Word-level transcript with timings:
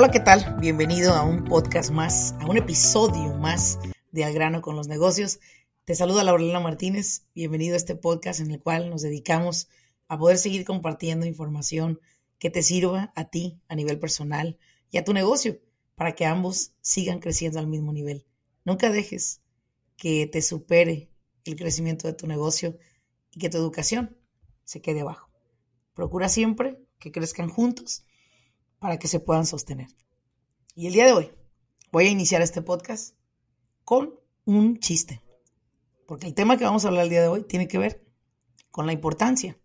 Hola, 0.00 0.12
¿qué 0.12 0.20
tal? 0.20 0.54
Bienvenido 0.60 1.12
a 1.12 1.24
un 1.24 1.42
podcast 1.42 1.90
más, 1.90 2.32
a 2.38 2.46
un 2.46 2.56
episodio 2.56 3.34
más 3.34 3.80
de 4.12 4.22
Al 4.22 4.32
grano 4.32 4.62
con 4.62 4.76
los 4.76 4.86
negocios. 4.86 5.40
Te 5.84 5.96
saluda 5.96 6.22
Laurelena 6.22 6.60
Martínez. 6.60 7.24
Bienvenido 7.34 7.74
a 7.74 7.78
este 7.78 7.96
podcast 7.96 8.38
en 8.38 8.52
el 8.52 8.62
cual 8.62 8.90
nos 8.90 9.02
dedicamos 9.02 9.66
a 10.06 10.16
poder 10.16 10.38
seguir 10.38 10.64
compartiendo 10.64 11.26
información 11.26 11.98
que 12.38 12.48
te 12.48 12.62
sirva 12.62 13.12
a 13.16 13.24
ti 13.24 13.58
a 13.66 13.74
nivel 13.74 13.98
personal 13.98 14.56
y 14.92 14.98
a 14.98 15.04
tu 15.04 15.12
negocio 15.12 15.58
para 15.96 16.14
que 16.14 16.26
ambos 16.26 16.74
sigan 16.80 17.18
creciendo 17.18 17.58
al 17.58 17.66
mismo 17.66 17.92
nivel. 17.92 18.24
Nunca 18.64 18.92
dejes 18.92 19.40
que 19.96 20.28
te 20.28 20.42
supere 20.42 21.10
el 21.44 21.56
crecimiento 21.56 22.06
de 22.06 22.14
tu 22.14 22.28
negocio 22.28 22.78
y 23.32 23.40
que 23.40 23.50
tu 23.50 23.56
educación 23.56 24.16
se 24.62 24.80
quede 24.80 25.00
abajo. 25.00 25.28
Procura 25.92 26.28
siempre 26.28 26.78
que 27.00 27.10
crezcan 27.10 27.48
juntos 27.48 28.04
para 28.78 28.98
que 28.98 29.08
se 29.08 29.20
puedan 29.20 29.46
sostener. 29.46 29.88
Y 30.74 30.86
el 30.86 30.92
día 30.92 31.06
de 31.06 31.12
hoy 31.12 31.30
voy 31.90 32.06
a 32.06 32.10
iniciar 32.10 32.42
este 32.42 32.62
podcast 32.62 33.16
con 33.84 34.14
un 34.44 34.78
chiste, 34.78 35.22
porque 36.06 36.26
el 36.26 36.34
tema 36.34 36.56
que 36.56 36.64
vamos 36.64 36.84
a 36.84 36.88
hablar 36.88 37.04
el 37.04 37.10
día 37.10 37.22
de 37.22 37.28
hoy 37.28 37.44
tiene 37.44 37.68
que 37.68 37.78
ver 37.78 38.06
con 38.70 38.86
la 38.86 38.92
importancia 38.92 39.58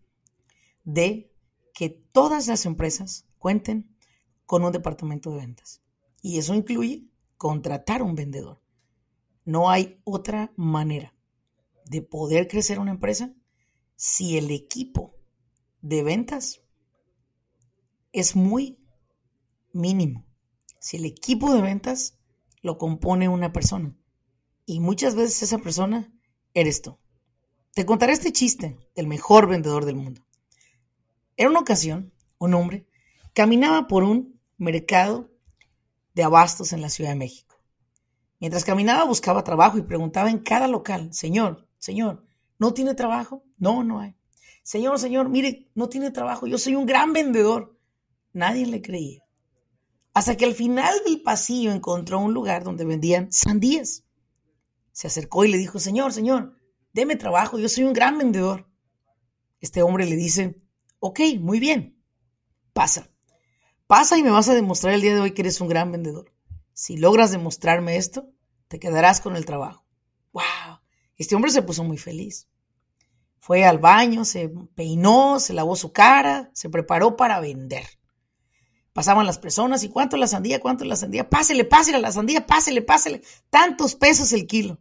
de 0.84 1.32
que 1.72 1.90
todas 1.90 2.46
las 2.46 2.66
empresas 2.66 3.26
cuenten 3.38 3.96
con 4.46 4.64
un 4.64 4.72
departamento 4.72 5.30
de 5.30 5.38
ventas. 5.38 5.82
Y 6.22 6.38
eso 6.38 6.54
incluye 6.54 7.08
contratar 7.36 8.02
un 8.02 8.14
vendedor. 8.14 8.62
No 9.44 9.70
hay 9.70 10.00
otra 10.04 10.52
manera 10.56 11.14
de 11.84 12.00
poder 12.02 12.48
crecer 12.48 12.78
una 12.78 12.92
empresa 12.92 13.34
si 13.96 14.38
el 14.38 14.50
equipo 14.50 15.14
de 15.82 16.02
ventas 16.02 16.62
es 18.12 18.36
muy 18.36 18.83
mínimo. 19.74 20.24
Si 20.78 20.96
el 20.96 21.04
equipo 21.04 21.52
de 21.52 21.60
ventas 21.60 22.18
lo 22.62 22.78
compone 22.78 23.28
una 23.28 23.52
persona 23.52 23.94
y 24.64 24.80
muchas 24.80 25.14
veces 25.14 25.42
esa 25.42 25.58
persona 25.58 26.10
eres 26.54 26.80
tú. 26.80 26.98
Te 27.74 27.84
contaré 27.84 28.12
este 28.12 28.32
chiste 28.32 28.78
del 28.94 29.06
mejor 29.06 29.48
vendedor 29.48 29.84
del 29.84 29.96
mundo. 29.96 30.24
En 31.36 31.48
una 31.48 31.60
ocasión, 31.60 32.12
un 32.38 32.54
hombre 32.54 32.86
caminaba 33.34 33.88
por 33.88 34.04
un 34.04 34.40
mercado 34.56 35.30
de 36.14 36.22
abastos 36.22 36.72
en 36.72 36.80
la 36.80 36.88
Ciudad 36.88 37.10
de 37.10 37.16
México. 37.16 37.56
Mientras 38.38 38.64
caminaba 38.64 39.04
buscaba 39.04 39.42
trabajo 39.42 39.78
y 39.78 39.82
preguntaba 39.82 40.30
en 40.30 40.38
cada 40.38 40.68
local, 40.68 41.12
Señor, 41.12 41.68
Señor, 41.78 42.24
¿no 42.58 42.72
tiene 42.72 42.94
trabajo? 42.94 43.42
No, 43.58 43.82
no 43.82 44.00
hay. 44.00 44.14
Señor, 44.62 44.98
Señor, 44.98 45.28
mire, 45.28 45.68
no 45.74 45.88
tiene 45.88 46.10
trabajo, 46.10 46.46
yo 46.46 46.56
soy 46.56 46.76
un 46.76 46.86
gran 46.86 47.12
vendedor. 47.12 47.76
Nadie 48.32 48.66
le 48.66 48.80
creía 48.80 49.23
hasta 50.14 50.36
que 50.36 50.44
al 50.44 50.54
final 50.54 50.94
del 51.04 51.20
pasillo 51.20 51.72
encontró 51.72 52.20
un 52.20 52.32
lugar 52.32 52.62
donde 52.62 52.84
vendían 52.84 53.32
sandías. 53.32 54.04
Se 54.92 55.08
acercó 55.08 55.44
y 55.44 55.48
le 55.48 55.58
dijo, 55.58 55.80
Señor, 55.80 56.12
Señor, 56.12 56.56
deme 56.92 57.16
trabajo, 57.16 57.58
yo 57.58 57.68
soy 57.68 57.82
un 57.82 57.92
gran 57.92 58.16
vendedor. 58.16 58.70
Este 59.60 59.82
hombre 59.82 60.06
le 60.06 60.14
dice, 60.14 60.62
ok, 61.00 61.20
muy 61.40 61.58
bien, 61.58 62.00
pasa. 62.72 63.10
Pasa 63.88 64.16
y 64.16 64.22
me 64.22 64.30
vas 64.30 64.48
a 64.48 64.54
demostrar 64.54 64.94
el 64.94 65.00
día 65.00 65.14
de 65.14 65.20
hoy 65.20 65.32
que 65.32 65.42
eres 65.42 65.60
un 65.60 65.68
gran 65.68 65.90
vendedor. 65.90 66.32
Si 66.72 66.96
logras 66.96 67.32
demostrarme 67.32 67.96
esto, 67.96 68.32
te 68.68 68.78
quedarás 68.78 69.20
con 69.20 69.34
el 69.36 69.44
trabajo. 69.44 69.84
¡Wow! 70.32 70.78
Este 71.16 71.34
hombre 71.34 71.50
se 71.50 71.62
puso 71.62 71.82
muy 71.82 71.98
feliz. 71.98 72.48
Fue 73.40 73.64
al 73.64 73.78
baño, 73.78 74.24
se 74.24 74.48
peinó, 74.74 75.40
se 75.40 75.52
lavó 75.54 75.76
su 75.76 75.92
cara, 75.92 76.50
se 76.54 76.70
preparó 76.70 77.16
para 77.16 77.40
vender. 77.40 77.84
Pasaban 78.94 79.26
las 79.26 79.40
personas 79.40 79.82
y 79.82 79.88
cuánto 79.88 80.16
la 80.16 80.28
sandía, 80.28 80.60
cuánto 80.60 80.84
la 80.84 80.94
sandía, 80.94 81.28
pásele, 81.28 81.64
pásele 81.64 81.98
la 81.98 82.12
sandía, 82.12 82.46
pásele, 82.46 82.80
pásele, 82.80 83.22
tantos 83.50 83.96
pesos 83.96 84.32
el 84.32 84.46
kilo. 84.46 84.80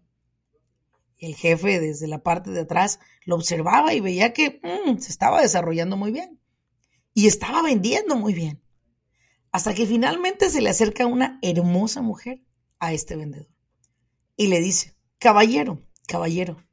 El 1.18 1.36
jefe 1.36 1.80
desde 1.80 2.08
la 2.08 2.22
parte 2.22 2.52
de 2.52 2.62
atrás 2.62 3.00
lo 3.26 3.36
observaba 3.36 3.96
y 3.96 4.02
veía 4.02 4.32
que 4.32 4.62
mm, 4.62 5.00
se 5.00 5.10
estaba 5.10 5.42
desarrollando 5.42 5.98
muy 5.98 6.12
bien 6.12 6.40
y 7.16 7.26
estaba 7.26 7.64
vendiendo 7.64 8.16
muy 8.16 8.36
bien. 8.36 8.62
Hasta 9.52 9.74
que 9.74 9.88
finalmente 9.88 10.52
se 10.52 10.62
le 10.62 10.70
acerca 10.70 11.08
una 11.08 11.40
hermosa 11.42 12.04
mujer 12.04 12.44
a 12.78 12.94
este 12.94 13.16
vendedor 13.16 13.50
y 14.38 14.46
le 14.46 14.62
dice, 14.62 14.96
caballero, 15.18 15.82
caballero, 16.08 16.64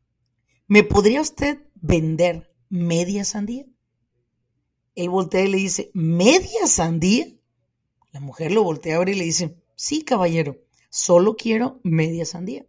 ¿me 0.67 0.83
podría 0.83 1.23
usted 1.23 1.59
vender 1.75 2.55
media 2.69 3.25
sandía? 3.25 3.65
Él 5.01 5.09
voltea 5.09 5.45
y 5.45 5.49
le 5.49 5.57
dice, 5.57 5.91
¿media 5.95 6.67
sandía? 6.67 7.27
La 8.13 8.21
mujer 8.21 8.53
lo 8.53 8.63
voltea 8.63 8.97
a 8.97 8.99
ver 8.99 9.09
y 9.09 9.15
le 9.15 9.25
dice, 9.25 9.57
sí, 9.75 10.03
caballero, 10.03 10.59
solo 10.91 11.37
quiero 11.37 11.81
media 11.83 12.27
sandía. 12.27 12.67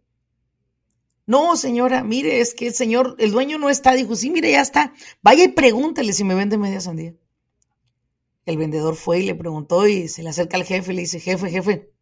No, 1.26 1.56
señora, 1.56 2.02
mire, 2.02 2.40
es 2.40 2.54
que 2.54 2.68
el 2.68 2.74
señor, 2.74 3.16
el 3.18 3.32
dueño 3.32 3.58
no 3.58 3.68
está. 3.68 3.92
Dijo, 3.92 4.16
sí, 4.16 4.30
mire, 4.30 4.50
ya 4.50 4.62
está. 4.62 4.94
Vaya 5.20 5.44
y 5.44 5.48
pregúntele 5.48 6.14
si 6.14 6.24
me 6.24 6.34
vende 6.34 6.56
media 6.56 6.80
sandía. 6.80 7.14
El 8.46 8.56
vendedor 8.56 8.96
fue 8.96 9.20
y 9.20 9.26
le 9.26 9.34
preguntó 9.34 9.86
y 9.86 10.08
se 10.08 10.22
le 10.22 10.30
acerca 10.30 10.56
al 10.56 10.64
jefe 10.64 10.92
y 10.92 10.96
le 10.96 11.02
dice, 11.02 11.20
jefe, 11.20 11.50
jefe, 11.50 11.92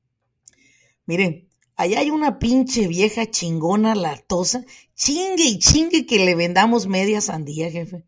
miren, 1.07 1.49
allá 1.75 1.99
hay 1.99 2.11
una 2.11 2.39
pinche 2.39 2.87
vieja 2.87 3.29
chingona 3.29 3.97
latosa, 3.97 4.65
chingue 4.95 5.45
y 5.45 5.59
chingue 5.59 6.07
que 6.07 6.25
le 6.25 6.37
vendamos 6.37 6.87
media 6.87 7.21
sandía, 7.21 7.69
jefe. 7.69 8.05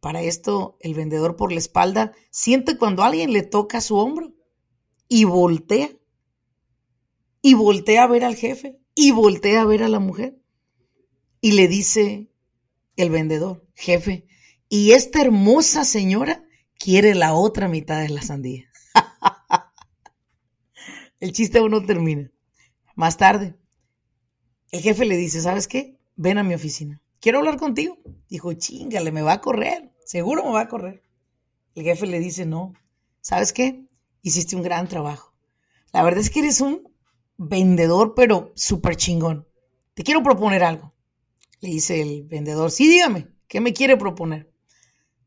Para 0.00 0.22
esto, 0.22 0.78
el 0.80 0.94
vendedor 0.94 1.36
por 1.36 1.52
la 1.52 1.58
espalda 1.58 2.12
siente 2.30 2.78
cuando 2.78 3.04
alguien 3.04 3.32
le 3.32 3.42
toca 3.42 3.80
su 3.80 3.96
hombro 3.96 4.34
y 5.08 5.24
voltea. 5.24 5.90
Y 7.42 7.54
voltea 7.54 8.04
a 8.04 8.06
ver 8.06 8.24
al 8.24 8.36
jefe 8.36 8.80
y 8.94 9.12
voltea 9.12 9.62
a 9.62 9.66
ver 9.66 9.82
a 9.82 9.88
la 9.88 9.98
mujer. 9.98 10.38
Y 11.40 11.52
le 11.52 11.68
dice 11.68 12.30
el 12.96 13.10
vendedor, 13.10 13.66
jefe, 13.74 14.26
y 14.68 14.92
esta 14.92 15.20
hermosa 15.20 15.84
señora 15.84 16.44
quiere 16.78 17.14
la 17.14 17.34
otra 17.34 17.66
mitad 17.66 18.00
de 18.00 18.10
la 18.10 18.22
sandía. 18.22 18.70
el 21.20 21.32
chiste 21.32 21.58
aún 21.58 21.70
no 21.70 21.84
termina. 21.84 22.30
Más 22.94 23.16
tarde, 23.16 23.56
el 24.70 24.80
jefe 24.80 25.06
le 25.06 25.16
dice, 25.16 25.40
¿sabes 25.40 25.66
qué? 25.66 25.98
Ven 26.16 26.38
a 26.38 26.42
mi 26.42 26.54
oficina. 26.54 27.02
Quiero 27.20 27.38
hablar 27.38 27.56
contigo. 27.56 27.98
Dijo, 28.28 28.52
chingale, 28.54 29.12
me 29.12 29.22
va 29.22 29.34
a 29.34 29.40
correr. 29.40 29.89
Seguro 30.10 30.42
me 30.42 30.50
va 30.50 30.62
a 30.62 30.68
correr. 30.68 31.04
El 31.76 31.84
jefe 31.84 32.04
le 32.04 32.18
dice, 32.18 32.44
no, 32.44 32.72
¿sabes 33.20 33.52
qué? 33.52 33.86
Hiciste 34.22 34.56
un 34.56 34.62
gran 34.64 34.88
trabajo. 34.88 35.32
La 35.92 36.02
verdad 36.02 36.18
es 36.18 36.30
que 36.30 36.40
eres 36.40 36.60
un 36.60 36.92
vendedor, 37.36 38.14
pero 38.16 38.50
súper 38.56 38.96
chingón. 38.96 39.46
Te 39.94 40.02
quiero 40.02 40.24
proponer 40.24 40.64
algo. 40.64 40.96
Le 41.60 41.68
dice 41.68 42.02
el 42.02 42.24
vendedor, 42.24 42.72
sí, 42.72 42.88
dígame, 42.88 43.28
¿qué 43.46 43.60
me 43.60 43.72
quiere 43.72 43.96
proponer? 43.96 44.52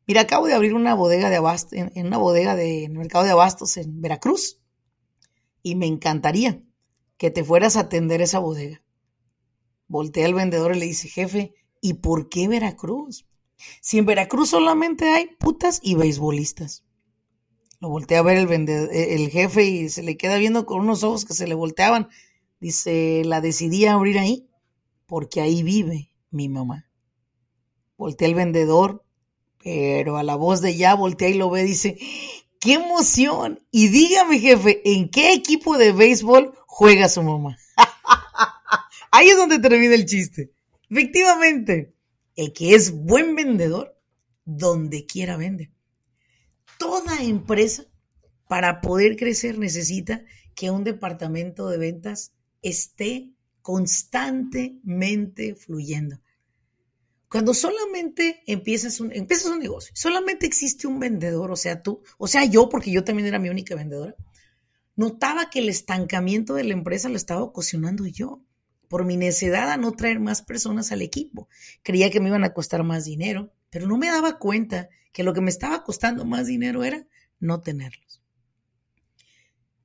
Mira, 0.06 0.20
acabo 0.20 0.48
de 0.48 0.54
abrir 0.54 0.74
una 0.74 0.96
bodega 0.96 1.30
de 1.30 1.38
abastos, 1.38 1.80
en, 1.80 2.06
una 2.06 2.18
bodega 2.18 2.54
de 2.58 2.90
mercado 2.90 3.24
de 3.24 3.32
abastos 3.32 3.78
en 3.78 4.02
Veracruz. 4.02 4.60
Y 5.62 5.76
me 5.76 5.86
encantaría 5.86 6.62
que 7.16 7.32
te 7.32 7.46
fueras 7.46 7.78
a 7.78 7.84
atender 7.84 8.22
esa 8.22 8.40
bodega. 8.40 8.84
Voltea 9.88 10.26
el 10.26 10.34
vendedor 10.34 10.76
y 10.76 10.80
le 10.80 10.86
dice, 10.88 11.08
jefe, 11.08 11.54
¿y 11.80 11.94
por 11.94 12.28
qué 12.28 12.50
Veracruz? 12.50 13.26
Si 13.82 13.98
en 13.98 14.06
Veracruz 14.06 14.50
solamente 14.50 15.10
hay 15.10 15.28
putas 15.40 15.80
y 15.82 15.96
beisbolistas. 15.96 16.84
Lo 17.80 17.90
voltea 17.90 18.20
a 18.20 18.24
ver 18.24 18.38
el, 18.38 18.50
el 18.50 19.30
jefe 19.30 19.66
y 19.66 19.90
se 19.90 20.04
le 20.04 20.16
queda 20.16 20.38
viendo 20.38 20.66
con 20.66 20.80
unos 20.80 21.04
ojos 21.04 21.26
que 21.26 21.34
se 21.34 21.48
le 21.48 21.56
volteaban. 21.56 22.10
Dice, 22.60 23.24
la 23.26 23.42
decidí 23.42 23.86
abrir 23.86 24.18
ahí 24.20 24.48
porque 25.06 25.42
ahí 25.42 25.64
vive 25.64 26.10
mi 26.32 26.50
mamá. 26.50 26.90
Voltea 27.98 28.28
el 28.28 28.36
vendedor, 28.36 29.06
pero 29.62 30.18
a 30.18 30.24
la 30.24 30.36
voz 30.36 30.62
de 30.62 30.76
ya 30.76 30.96
voltea 30.96 31.30
y 31.30 31.36
lo 31.36 31.50
ve, 31.50 31.64
dice, 31.64 31.98
¡qué 32.60 32.74
emoción! 32.74 33.60
Y 33.72 33.90
dígame, 33.90 34.40
jefe, 34.40 34.82
¿en 34.86 35.10
qué 35.10 35.34
equipo 35.34 35.78
de 35.78 35.92
béisbol 35.92 36.54
juega 36.66 37.10
su 37.10 37.22
mamá? 37.22 37.58
Ahí 39.12 39.30
es 39.30 39.38
donde 39.38 39.60
termina 39.60 39.94
el 39.94 40.06
chiste. 40.06 40.52
Efectivamente, 40.90 41.93
el 42.36 42.54
que 42.54 42.76
es 42.76 42.92
buen 42.92 43.36
vendedor, 43.36 44.00
donde 44.46 45.06
quiera 45.06 45.38
vende. 45.38 45.72
Toda 46.78 47.24
empresa, 47.24 47.86
para 48.48 48.82
poder 48.82 49.16
crecer, 49.16 49.58
necesita 49.58 50.24
que 50.56 50.72
un 50.72 50.84
departamento 50.84 51.70
de 51.70 51.78
ventas 51.78 52.34
esté 52.62 53.32
constantemente 53.62 55.56
fluyendo. 55.56 56.20
Cuando 57.30 57.54
solamente 57.54 58.44
empiezas 58.46 59.00
un, 59.00 59.12
empiezas 59.12 59.52
un 59.52 59.60
negocio, 59.60 59.92
solamente 59.96 60.46
existe 60.46 60.86
un 60.86 61.00
vendedor, 61.00 61.52
o 61.52 61.56
sea, 61.56 61.82
tú, 61.82 62.04
o 62.20 62.28
sea, 62.28 62.46
yo, 62.46 62.70
porque 62.70 62.92
yo 62.92 63.04
también 63.04 63.28
era 63.28 63.40
mi 63.40 63.50
única 63.50 63.76
vendedora, 63.76 64.16
notaba 64.96 65.50
que 65.50 65.60
el 65.60 65.70
estancamiento 65.70 66.54
de 66.54 66.66
la 66.66 66.74
empresa 66.74 67.10
lo 67.10 67.16
estaba 67.16 67.42
ocasionando 67.42 68.06
yo 68.06 68.44
por 68.94 69.06
mi 69.06 69.18
necesidad 69.18 69.72
a 69.72 69.78
no 69.78 69.94
traer 69.94 70.20
más 70.20 70.44
personas 70.44 70.92
al 70.92 71.02
equipo. 71.02 71.50
Creía 71.82 72.12
que 72.12 72.20
me 72.20 72.30
iban 72.30 72.44
a 72.44 72.54
costar 72.54 72.84
más 72.84 73.06
dinero, 73.06 73.52
pero 73.72 73.88
no 73.88 73.98
me 73.98 74.06
daba 74.06 74.38
cuenta 74.38 74.88
que 75.12 75.24
lo 75.24 75.34
que 75.34 75.42
me 75.42 75.50
estaba 75.50 75.84
costando 75.84 76.26
más 76.26 76.46
dinero 76.46 76.84
era 76.84 77.04
no 77.40 77.60
tenerlos. 77.62 78.22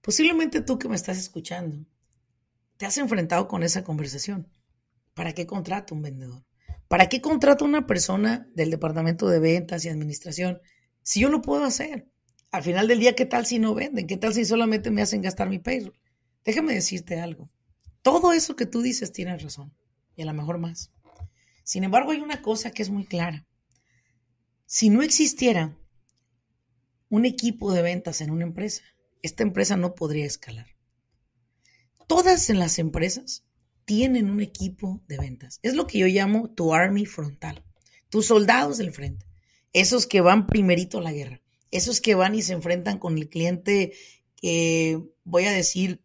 Posiblemente 0.02 0.60
tú 0.60 0.78
que 0.78 0.90
me 0.90 0.94
estás 0.94 1.16
escuchando, 1.16 1.86
te 2.76 2.84
has 2.84 2.98
enfrentado 2.98 3.48
con 3.48 3.62
esa 3.62 3.82
conversación. 3.82 4.46
¿Para 5.14 5.32
qué 5.32 5.46
contrato 5.46 5.94
un 5.94 6.02
vendedor? 6.02 6.44
¿Para 6.86 7.08
qué 7.08 7.22
contrato 7.22 7.64
una 7.64 7.86
persona 7.86 8.46
del 8.54 8.70
departamento 8.70 9.26
de 9.26 9.38
ventas 9.38 9.86
y 9.86 9.88
administración 9.88 10.60
si 11.02 11.20
yo 11.20 11.30
lo 11.30 11.40
puedo 11.40 11.64
hacer? 11.64 12.10
Al 12.50 12.62
final 12.62 12.86
del 12.86 13.00
día, 13.00 13.16
¿qué 13.16 13.24
tal 13.24 13.46
si 13.46 13.58
no 13.58 13.74
venden? 13.74 14.06
¿Qué 14.06 14.18
tal 14.18 14.34
si 14.34 14.44
solamente 14.44 14.90
me 14.90 15.00
hacen 15.00 15.22
gastar 15.22 15.48
mi 15.48 15.60
payroll? 15.60 15.98
Déjame 16.44 16.74
decirte 16.74 17.18
algo. 17.18 17.48
Todo 18.08 18.32
eso 18.32 18.56
que 18.56 18.64
tú 18.64 18.80
dices 18.80 19.12
tienes 19.12 19.42
razón, 19.42 19.70
y 20.16 20.22
a 20.22 20.24
lo 20.24 20.32
mejor 20.32 20.56
más. 20.56 20.90
Sin 21.62 21.84
embargo, 21.84 22.12
hay 22.12 22.20
una 22.20 22.40
cosa 22.40 22.70
que 22.70 22.80
es 22.80 22.88
muy 22.88 23.04
clara. 23.04 23.46
Si 24.64 24.88
no 24.88 25.02
existiera 25.02 25.76
un 27.10 27.26
equipo 27.26 27.70
de 27.70 27.82
ventas 27.82 28.22
en 28.22 28.30
una 28.30 28.44
empresa, 28.44 28.82
esta 29.20 29.42
empresa 29.42 29.76
no 29.76 29.94
podría 29.94 30.24
escalar. 30.24 30.68
Todas 32.06 32.48
en 32.48 32.58
las 32.58 32.78
empresas 32.78 33.44
tienen 33.84 34.30
un 34.30 34.40
equipo 34.40 35.02
de 35.06 35.18
ventas. 35.18 35.58
Es 35.62 35.74
lo 35.74 35.86
que 35.86 35.98
yo 35.98 36.06
llamo 36.06 36.48
tu 36.48 36.72
army 36.72 37.04
frontal, 37.04 37.62
tus 38.08 38.24
soldados 38.24 38.78
del 38.78 38.94
frente, 38.94 39.26
esos 39.74 40.06
que 40.06 40.22
van 40.22 40.46
primerito 40.46 40.96
a 40.96 41.02
la 41.02 41.12
guerra, 41.12 41.42
esos 41.70 42.00
que 42.00 42.14
van 42.14 42.34
y 42.34 42.40
se 42.40 42.54
enfrentan 42.54 42.98
con 42.98 43.18
el 43.18 43.28
cliente 43.28 43.92
que, 44.34 44.98
voy 45.24 45.44
a 45.44 45.52
decir, 45.52 46.02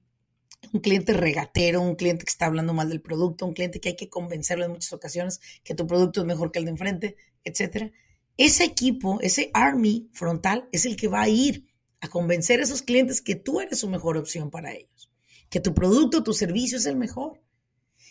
un 0.71 0.79
cliente 0.79 1.13
regatero, 1.13 1.81
un 1.81 1.95
cliente 1.95 2.25
que 2.25 2.31
está 2.31 2.45
hablando 2.45 2.73
mal 2.73 2.89
del 2.89 3.01
producto, 3.01 3.45
un 3.45 3.53
cliente 3.53 3.79
que 3.79 3.89
hay 3.89 3.95
que 3.95 4.09
convencerlo 4.09 4.65
en 4.65 4.71
muchas 4.71 4.93
ocasiones 4.93 5.41
que 5.63 5.75
tu 5.75 5.85
producto 5.85 6.21
es 6.21 6.27
mejor 6.27 6.51
que 6.51 6.59
el 6.59 6.65
de 6.65 6.71
enfrente, 6.71 7.17
etcétera. 7.43 7.91
Ese 8.37 8.63
equipo, 8.63 9.19
ese 9.21 9.51
army 9.53 10.09
frontal 10.13 10.67
es 10.71 10.85
el 10.85 10.95
que 10.95 11.07
va 11.07 11.21
a 11.21 11.29
ir 11.29 11.67
a 12.01 12.07
convencer 12.07 12.59
a 12.59 12.63
esos 12.63 12.81
clientes 12.81 13.21
que 13.21 13.35
tú 13.35 13.61
eres 13.61 13.79
su 13.79 13.89
mejor 13.89 14.17
opción 14.17 14.49
para 14.49 14.73
ellos, 14.73 15.11
que 15.49 15.59
tu 15.59 15.73
producto, 15.73 16.23
tu 16.23 16.33
servicio 16.33 16.77
es 16.77 16.85
el 16.85 16.95
mejor. 16.95 17.41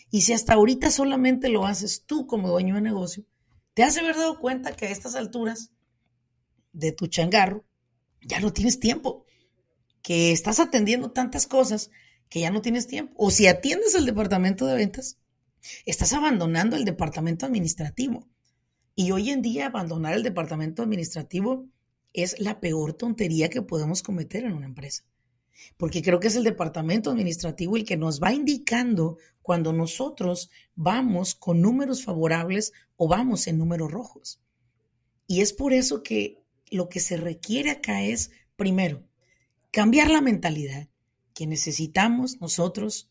Y 0.09 0.21
si 0.21 0.33
hasta 0.33 0.53
ahorita 0.53 0.91
solamente 0.91 1.49
lo 1.49 1.65
haces 1.65 2.03
tú 2.05 2.27
como 2.27 2.49
dueño 2.49 2.75
de 2.75 2.81
negocio, 2.81 3.25
te 3.73 3.83
has 3.83 3.95
de 3.95 4.01
haber 4.01 4.15
dado 4.15 4.39
cuenta 4.39 4.75
que 4.75 4.85
a 4.85 4.91
estas 4.91 5.15
alturas 5.15 5.71
de 6.71 6.91
tu 6.91 7.07
changarro 7.07 7.65
ya 8.21 8.39
no 8.39 8.53
tienes 8.53 8.79
tiempo, 8.79 9.25
que 10.01 10.31
estás 10.31 10.59
atendiendo 10.59 11.11
tantas 11.11 11.47
cosas 11.47 11.89
que 12.29 12.39
ya 12.39 12.51
no 12.51 12.61
tienes 12.61 12.87
tiempo. 12.87 13.13
O 13.17 13.31
si 13.31 13.47
atiendes 13.47 13.95
el 13.95 14.05
departamento 14.05 14.65
de 14.65 14.75
ventas, 14.75 15.17
estás 15.85 16.13
abandonando 16.13 16.75
el 16.75 16.85
departamento 16.85 17.45
administrativo. 17.45 18.27
Y 18.95 19.11
hoy 19.11 19.29
en 19.29 19.41
día 19.41 19.67
abandonar 19.67 20.13
el 20.13 20.23
departamento 20.23 20.83
administrativo 20.83 21.67
es 22.13 22.39
la 22.39 22.59
peor 22.59 22.93
tontería 22.93 23.49
que 23.49 23.61
podemos 23.61 24.03
cometer 24.03 24.43
en 24.43 24.53
una 24.53 24.67
empresa. 24.67 25.03
Porque 25.77 26.01
creo 26.01 26.19
que 26.19 26.27
es 26.27 26.35
el 26.35 26.43
departamento 26.43 27.11
administrativo 27.11 27.77
el 27.77 27.85
que 27.85 27.97
nos 27.97 28.21
va 28.21 28.33
indicando 28.33 29.17
cuando 29.41 29.73
nosotros 29.73 30.49
vamos 30.75 31.35
con 31.35 31.61
números 31.61 32.03
favorables 32.03 32.73
o 32.95 33.07
vamos 33.07 33.47
en 33.47 33.57
números 33.57 33.91
rojos. 33.91 34.41
Y 35.27 35.41
es 35.41 35.53
por 35.53 35.73
eso 35.73 36.03
que 36.03 36.43
lo 36.69 36.89
que 36.89 36.99
se 36.99 37.17
requiere 37.17 37.71
acá 37.71 38.03
es, 38.03 38.31
primero, 38.55 39.03
cambiar 39.71 40.09
la 40.09 40.21
mentalidad 40.21 40.87
que 41.33 41.47
necesitamos 41.47 42.39
nosotros 42.41 43.09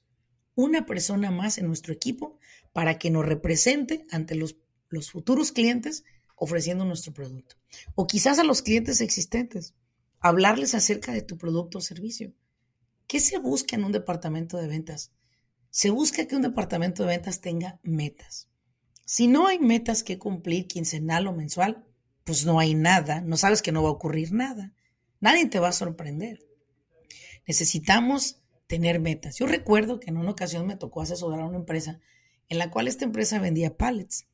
una 0.54 0.86
persona 0.86 1.30
más 1.30 1.58
en 1.58 1.66
nuestro 1.66 1.92
equipo 1.92 2.38
para 2.72 2.98
que 2.98 3.10
nos 3.10 3.26
represente 3.26 4.04
ante 4.10 4.34
los, 4.34 4.56
futuros 5.10 5.52
clientes 5.52 6.04
ofreciendo 6.36 6.84
nuestro 6.84 7.12
producto. 7.12 7.56
O 7.94 8.06
quizás 8.06 8.38
a 8.38 8.44
los 8.44 8.62
clientes 8.62 9.00
existentes, 9.00 9.74
hablarles 10.20 10.74
acerca 10.74 11.12
de 11.12 11.22
tu 11.22 11.38
producto 11.38 11.78
o 11.78 11.80
servicio. 11.80 12.34
¿Qué 13.06 13.20
se 13.20 13.38
busca 13.38 13.76
en 13.76 13.84
un 13.84 13.92
departamento 13.92 14.58
de 14.58 14.68
ventas? 14.68 15.12
Se 15.70 15.90
busca 15.90 16.26
que 16.26 16.36
un 16.36 16.42
departamento 16.42 17.02
de 17.02 17.10
ventas 17.10 17.40
tenga 17.40 17.80
metas. 17.82 18.48
Si 19.04 19.26
no 19.26 19.46
hay 19.46 19.58
metas 19.58 20.02
que 20.02 20.18
cumplir 20.18 20.66
quincenal 20.66 21.26
o 21.26 21.32
mensual, 21.32 21.84
pues 22.24 22.44
no 22.46 22.58
hay 22.58 22.74
nada, 22.74 23.20
no 23.20 23.36
sabes 23.36 23.62
que 23.62 23.72
no 23.72 23.82
va 23.82 23.88
a 23.88 23.92
ocurrir 23.92 24.32
nada. 24.32 24.72
Nadie 25.20 25.46
te 25.46 25.58
va 25.58 25.68
a 25.68 25.72
sorprender. 25.72 26.40
Necesitamos 27.46 28.40
tener 28.66 29.00
metas. 29.00 29.38
Yo 29.38 29.46
recuerdo 29.46 30.00
que 30.00 30.10
en 30.10 30.16
una 30.16 30.30
ocasión 30.30 30.66
me 30.66 30.76
tocó 30.76 31.02
asesorar 31.02 31.40
a 31.40 31.46
una 31.46 31.58
empresa 31.58 32.00
en 32.48 32.58
la 32.58 32.70
cual 32.70 32.88
esta 32.88 33.04
empresa 33.04 33.38
vendía 33.38 33.76
pallets. 33.76 34.26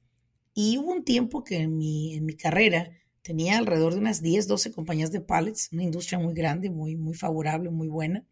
Y 0.55 0.79
hubo 0.79 0.93
un 0.93 1.05
tiempo 1.05 1.45
que 1.45 1.59
en 1.59 1.77
mi, 1.77 2.15
en 2.15 2.25
mi 2.25 2.35
carrera 2.35 2.91
tenía 3.23 3.59
alrededor 3.59 3.95
de 3.95 4.01
unas 4.01 4.23
10, 4.23 4.49
12 4.49 4.73
compañías 4.73 5.13
de 5.13 5.21
pallets, 5.21 5.69
una 5.73 5.83
industria 5.83 6.19
muy 6.19 6.35
grande, 6.35 6.71
muy, 6.71 6.97
muy 6.97 7.15
favorable, 7.15 7.71
muy 7.71 7.89
buena, 7.89 8.25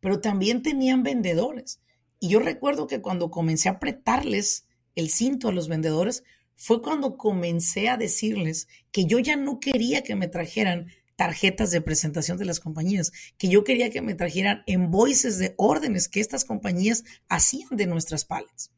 pero 0.00 0.20
también 0.20 0.62
tenían 0.62 1.02
vendedores. 1.02 1.80
Y 2.20 2.28
yo 2.28 2.40
recuerdo 2.40 2.86
que 2.86 3.00
cuando 3.00 3.30
comencé 3.30 3.68
a 3.68 3.72
apretarles 3.72 4.66
el 4.94 5.08
cinto 5.08 5.48
a 5.48 5.52
los 5.52 5.68
vendedores, 5.68 6.24
fue 6.56 6.82
cuando 6.82 7.16
comencé 7.16 7.88
a 7.88 7.96
decirles 7.96 8.68
que 8.92 9.06
yo 9.06 9.18
ya 9.18 9.36
no 9.36 9.60
quería 9.60 10.02
que 10.02 10.14
me 10.14 10.28
trajeran 10.28 10.88
tarjetas 11.16 11.70
de 11.70 11.80
presentación 11.80 12.38
de 12.38 12.44
las 12.44 12.60
compañías, 12.60 13.12
que 13.38 13.48
yo 13.48 13.64
quería 13.64 13.90
que 13.90 14.02
me 14.02 14.14
trajeran 14.14 14.62
invoices 14.66 15.38
de 15.38 15.54
órdenes 15.56 16.08
que 16.08 16.20
estas 16.20 16.44
compañías 16.44 17.04
hacían 17.28 17.68
de 17.70 17.86
nuestras 17.86 18.24
pallets. 18.24 18.70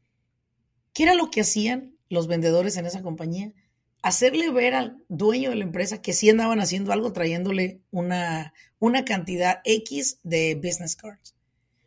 ¿Qué 0.93 1.05
era 1.05 1.15
lo 1.15 1.31
que 1.31 1.43
hacían 1.43 1.97
los 2.09 2.27
vendedores 2.27 2.77
en 2.77 2.87
esa 2.87 3.03
compañía? 3.03 3.53
Hacerle 4.03 4.51
ver 4.51 4.75
al 4.75 5.03
dueño 5.09 5.51
de 5.51 5.57
la 5.57 5.65
empresa 5.65 6.01
que 6.01 6.13
sí 6.13 6.31
andaban 6.31 6.61
haciendo 6.61 6.93
algo 6.93 7.13
trayéndole 7.13 7.81
una, 7.91 8.53
una 8.79 9.05
cantidad 9.05 9.61
X 9.65 10.21
de 10.23 10.55
business 10.55 10.97
cards. 10.97 11.35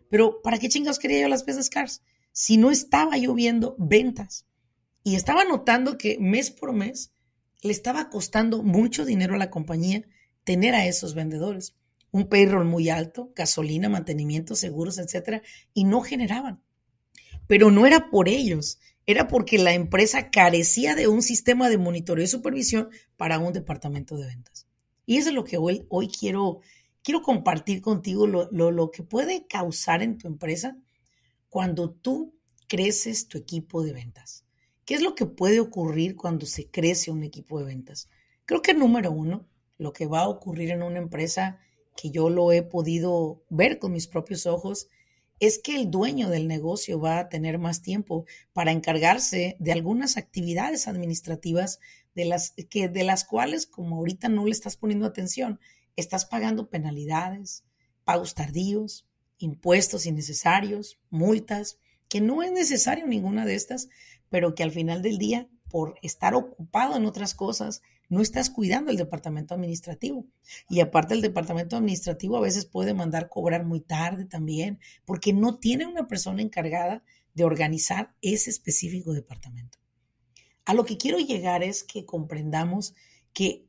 Pero 0.10 0.42
¿para 0.42 0.58
qué 0.58 0.70
chingados 0.70 1.00
quería 1.00 1.22
yo 1.22 1.28
las 1.28 1.46
business 1.46 1.70
cards? 1.70 2.02
Si 2.32 2.58
no 2.58 2.72
estaba 2.72 3.18
yo 3.18 3.34
viendo 3.34 3.76
ventas. 3.78 4.46
Y 5.04 5.16
estaba 5.16 5.44
notando 5.46 5.98
que 5.98 6.18
mes 6.20 6.52
por 6.52 6.74
mes 6.74 7.14
le 7.62 7.72
estaba 7.72 8.10
costando 8.10 8.64
mucho 8.64 9.06
dinero 9.06 9.36
a 9.36 9.38
la 9.38 9.50
compañía 9.50 10.04
tener 10.44 10.76
a 10.76 10.86
esos 10.86 11.14
vendedores. 11.14 11.76
Un 12.12 12.28
payroll 12.28 12.66
muy 12.66 12.90
alto, 12.90 13.32
gasolina, 13.36 13.90
mantenimiento, 13.90 14.56
seguros, 14.56 14.98
etcétera, 14.98 15.44
y 15.74 15.84
no 15.84 16.02
generaban. 16.02 16.62
Pero 17.48 17.72
no 17.72 17.86
era 17.86 18.10
por 18.10 18.28
ellos, 18.28 18.80
era 19.06 19.28
porque 19.28 19.58
la 19.58 19.74
empresa 19.74 20.30
carecía 20.30 20.96
de 20.96 21.08
un 21.08 21.22
sistema 21.22 21.70
de 21.70 21.78
monitoreo 21.78 22.24
y 22.24 22.28
supervisión 22.28 22.90
para 23.18 23.40
un 23.40 23.54
departamento 23.54 24.18
de 24.18 24.28
ventas. 24.28 24.68
Y 25.06 25.18
eso 25.18 25.30
es 25.30 25.36
lo 25.36 25.44
que 25.44 25.58
hoy, 25.58 25.86
hoy 25.90 26.10
quiero, 26.10 26.60
quiero 27.02 27.24
compartir 27.24 27.82
contigo, 27.82 28.28
lo, 28.28 28.50
lo, 28.52 28.70
lo 28.70 28.92
que 28.92 29.02
puede 29.02 29.48
causar 29.48 30.04
en 30.04 30.20
tu 30.20 30.28
empresa 30.28 30.78
cuando 31.50 31.90
tú 31.90 32.36
creces 32.68 33.28
tu 33.28 33.40
equipo 33.40 33.82
de 33.82 33.94
ventas. 33.94 34.46
¿Qué 34.86 34.94
es 34.94 35.02
lo 35.02 35.16
que 35.16 35.26
puede 35.26 35.60
ocurrir 35.60 36.16
cuando 36.16 36.46
se 36.46 36.70
crece 36.70 37.10
un 37.10 37.24
equipo 37.24 37.60
de 37.60 37.66
ventas? 37.66 38.10
Creo 38.46 38.62
que 38.62 38.76
número 38.76 39.12
uno, 39.12 39.48
lo 39.80 39.94
que 39.94 40.06
va 40.06 40.20
a 40.20 40.28
ocurrir 40.28 40.70
en 40.70 40.84
una 40.84 41.00
empresa 41.00 41.58
que 41.98 42.12
yo 42.12 42.30
lo 42.30 42.52
he 42.52 42.62
podido 42.62 43.44
ver 43.50 43.80
con 43.80 43.94
mis 43.94 44.08
propios 44.08 44.46
ojos, 44.46 44.88
es 45.40 45.58
que 45.58 45.76
el 45.76 45.90
dueño 45.90 46.30
del 46.30 46.48
negocio 46.48 47.00
va 47.00 47.20
a 47.20 47.30
tener 47.30 47.58
más 47.58 47.82
tiempo 47.82 48.26
para 48.54 48.72
encargarse 48.72 49.56
de 49.60 49.72
algunas 49.72 50.18
actividades 50.18 50.88
administrativas 50.88 51.80
de 52.14 52.26
las, 52.26 52.54
que, 52.70 52.90
de 52.90 53.04
las 53.04 53.24
cuales, 53.24 53.66
como 53.66 53.98
ahorita 53.98 54.28
no 54.30 54.46
le 54.46 54.52
estás 54.52 54.76
poniendo 54.76 55.06
atención, 55.06 55.60
estás 55.96 56.26
pagando 56.26 56.70
penalidades, 56.70 57.64
pagos 58.04 58.36
tardíos, 58.36 59.08
impuestos 59.38 60.06
innecesarios, 60.06 61.00
multas, 61.10 61.80
que 62.10 62.20
no 62.20 62.44
es 62.44 62.52
necesario 62.52 63.08
ninguna 63.08 63.46
de 63.46 63.56
estas, 63.56 63.88
pero 64.30 64.56
que 64.56 64.64
al 64.64 64.72
final 64.72 65.02
del 65.02 65.18
día, 65.18 65.48
por 65.70 65.96
estar 66.02 66.36
ocupado 66.36 66.98
en 66.98 67.06
otras 67.06 67.34
cosas, 67.34 67.82
no 68.10 68.22
estás 68.22 68.50
cuidando 68.50 68.92
el 68.92 68.98
departamento 68.98 69.54
administrativo. 69.54 70.26
Y 70.68 70.82
aparte 70.82 71.14
el 71.14 71.22
departamento 71.22 71.78
administrativo 71.78 72.38
a 72.38 72.42
veces 72.42 72.66
puede 72.66 72.94
mandar 72.94 73.30
cobrar 73.30 73.66
muy 73.66 73.80
tarde 73.80 74.26
también, 74.26 74.80
porque 75.06 75.32
no 75.32 75.60
tiene 75.60 75.86
una 75.86 76.08
persona 76.08 76.42
encargada 76.42 77.04
de 77.36 77.44
organizar 77.44 78.14
ese 78.22 78.50
específico 78.50 79.14
departamento. 79.14 79.78
A 80.66 80.74
lo 80.74 80.86
que 80.86 80.98
quiero 80.98 81.20
llegar 81.20 81.64
es 81.64 81.84
que 81.84 82.06
comprendamos 82.06 82.96
que 83.32 83.68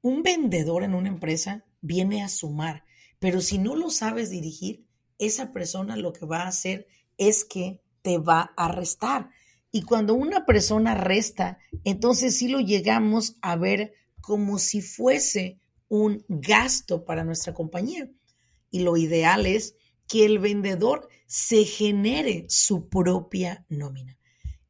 un 0.00 0.22
vendedor 0.22 0.82
en 0.82 0.94
una 0.94 1.08
empresa 1.08 1.64
viene 1.80 2.22
a 2.22 2.28
sumar, 2.28 2.84
pero 3.18 3.40
si 3.40 3.58
no 3.58 3.76
lo 3.76 3.90
sabes 3.90 4.30
dirigir, 4.30 4.84
esa 5.18 5.52
persona 5.52 5.96
lo 5.96 6.12
que 6.12 6.26
va 6.26 6.42
a 6.42 6.48
hacer 6.48 6.88
es 7.16 7.44
que 7.44 7.80
te 8.02 8.18
va 8.18 8.52
a 8.56 8.68
restar. 8.68 9.30
Y 9.72 9.82
cuando 9.82 10.14
una 10.14 10.44
persona 10.44 10.94
resta, 10.94 11.58
entonces 11.82 12.36
sí 12.36 12.48
lo 12.48 12.60
llegamos 12.60 13.36
a 13.40 13.56
ver 13.56 13.94
como 14.20 14.58
si 14.58 14.82
fuese 14.82 15.58
un 15.88 16.24
gasto 16.28 17.04
para 17.04 17.24
nuestra 17.24 17.54
compañía. 17.54 18.10
Y 18.70 18.80
lo 18.80 18.96
ideal 18.96 19.46
es 19.46 19.74
que 20.06 20.26
el 20.26 20.38
vendedor 20.38 21.08
se 21.26 21.64
genere 21.64 22.44
su 22.48 22.88
propia 22.88 23.64
nómina. 23.70 24.18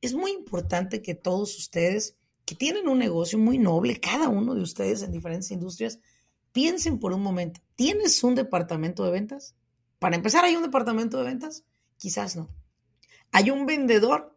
Es 0.01 0.15
muy 0.15 0.31
importante 0.31 1.03
que 1.03 1.17
todos 1.17 1.59
ustedes 1.59 2.17
que 2.45 2.55
tienen 2.55 2.89
un 2.89 2.99
negocio 2.99 3.39
muy 3.39 3.59
noble, 3.59 4.01
cada 4.01 4.29
uno 4.29 4.55
de 4.55 4.63
ustedes 4.63 5.03
en 5.03 5.13
diferentes 5.13 5.51
industrias, 5.51 6.01
piensen 6.53 6.99
por 6.99 7.13
un 7.13 7.23
momento, 7.23 7.61
¿tienes 7.77 8.23
un 8.23 8.35
departamento 8.35 9.05
de 9.05 9.11
ventas? 9.11 9.55
Para 9.99 10.17
empezar, 10.17 10.45
¿hay 10.45 10.57
un 10.57 10.63
departamento 10.63 11.19
de 11.19 11.25
ventas? 11.25 11.65
Quizás 11.97 12.37
no. 12.37 12.49
¿Hay 13.31 13.51
un 13.51 13.67
vendedor? 13.67 14.32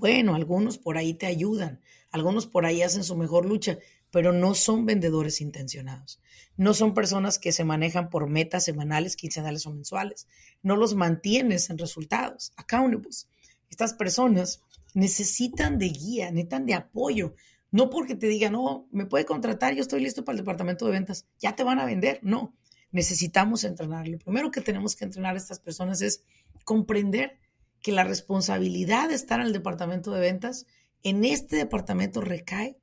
Bueno, 0.00 0.34
algunos 0.34 0.78
por 0.78 0.96
ahí 0.96 1.12
te 1.12 1.26
ayudan, 1.26 1.80
algunos 2.10 2.46
por 2.46 2.64
ahí 2.64 2.80
hacen 2.82 3.04
su 3.04 3.16
mejor 3.16 3.44
lucha, 3.44 3.78
pero 4.10 4.32
no 4.32 4.54
son 4.54 4.86
vendedores 4.86 5.40
intencionados. 5.40 6.20
No 6.56 6.74
son 6.74 6.94
personas 6.94 7.38
que 7.38 7.52
se 7.52 7.64
manejan 7.64 8.10
por 8.10 8.28
metas 8.28 8.64
semanales, 8.64 9.16
quincenales 9.16 9.66
o 9.66 9.72
mensuales. 9.72 10.26
No 10.62 10.76
los 10.76 10.94
mantienes 10.94 11.70
en 11.70 11.78
resultados, 11.78 12.52
accountables. 12.56 13.28
Estas 13.68 13.94
personas 13.94 14.62
necesitan 14.94 15.78
de 15.78 15.90
guía, 15.90 16.30
necesitan 16.30 16.66
de 16.66 16.74
apoyo. 16.74 17.34
No 17.70 17.88
porque 17.90 18.14
te 18.14 18.26
digan, 18.26 18.52
no, 18.52 18.88
me 18.90 19.06
puede 19.06 19.26
contratar, 19.26 19.74
yo 19.74 19.82
estoy 19.82 20.00
listo 20.00 20.24
para 20.24 20.34
el 20.34 20.44
departamento 20.44 20.86
de 20.86 20.92
ventas, 20.92 21.26
ya 21.38 21.54
te 21.54 21.62
van 21.62 21.78
a 21.78 21.84
vender. 21.84 22.18
No, 22.22 22.56
necesitamos 22.90 23.64
entrenar. 23.64 24.08
Lo 24.08 24.18
primero 24.18 24.50
que 24.50 24.60
tenemos 24.60 24.96
que 24.96 25.04
entrenar 25.04 25.34
a 25.34 25.38
estas 25.38 25.60
personas 25.60 26.02
es 26.02 26.24
comprender 26.64 27.38
que 27.80 27.92
la 27.92 28.04
responsabilidad 28.04 29.08
de 29.08 29.14
estar 29.14 29.40
en 29.40 29.46
el 29.46 29.52
departamento 29.52 30.12
de 30.12 30.20
ventas, 30.20 30.66
en 31.02 31.24
este 31.24 31.56
departamento 31.56 32.20
recae 32.20 32.78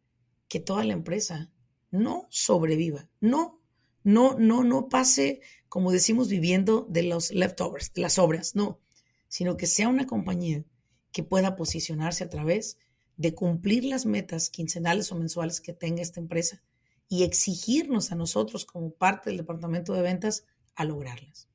que 0.47 0.59
toda 0.59 0.83
la 0.83 0.93
empresa 0.93 1.51
no 1.91 2.27
sobreviva, 2.29 3.09
no, 3.19 3.61
no, 4.03 4.37
no, 4.39 4.63
no 4.63 4.89
pase, 4.89 5.41
como 5.69 5.91
decimos, 5.91 6.29
viviendo 6.29 6.85
de 6.89 7.03
los 7.03 7.31
leftovers, 7.31 7.93
de 7.93 8.01
las 8.01 8.13
sobras, 8.13 8.55
no, 8.55 8.79
sino 9.27 9.57
que 9.57 9.67
sea 9.67 9.89
una 9.89 10.07
compañía 10.07 10.63
que 11.11 11.23
pueda 11.23 11.55
posicionarse 11.55 12.23
a 12.23 12.29
través 12.29 12.77
de 13.17 13.33
cumplir 13.33 13.83
las 13.83 14.05
metas 14.05 14.49
quincenales 14.49 15.11
o 15.11 15.15
mensuales 15.15 15.61
que 15.61 15.73
tenga 15.73 16.01
esta 16.01 16.19
empresa 16.19 16.61
y 17.09 17.23
exigirnos 17.23 18.11
a 18.11 18.15
nosotros 18.15 18.65
como 18.65 18.91
parte 18.91 19.29
del 19.29 19.37
departamento 19.37 19.93
de 19.93 20.01
ventas 20.01 20.45
a 20.75 20.85
lograrlas. 20.85 21.49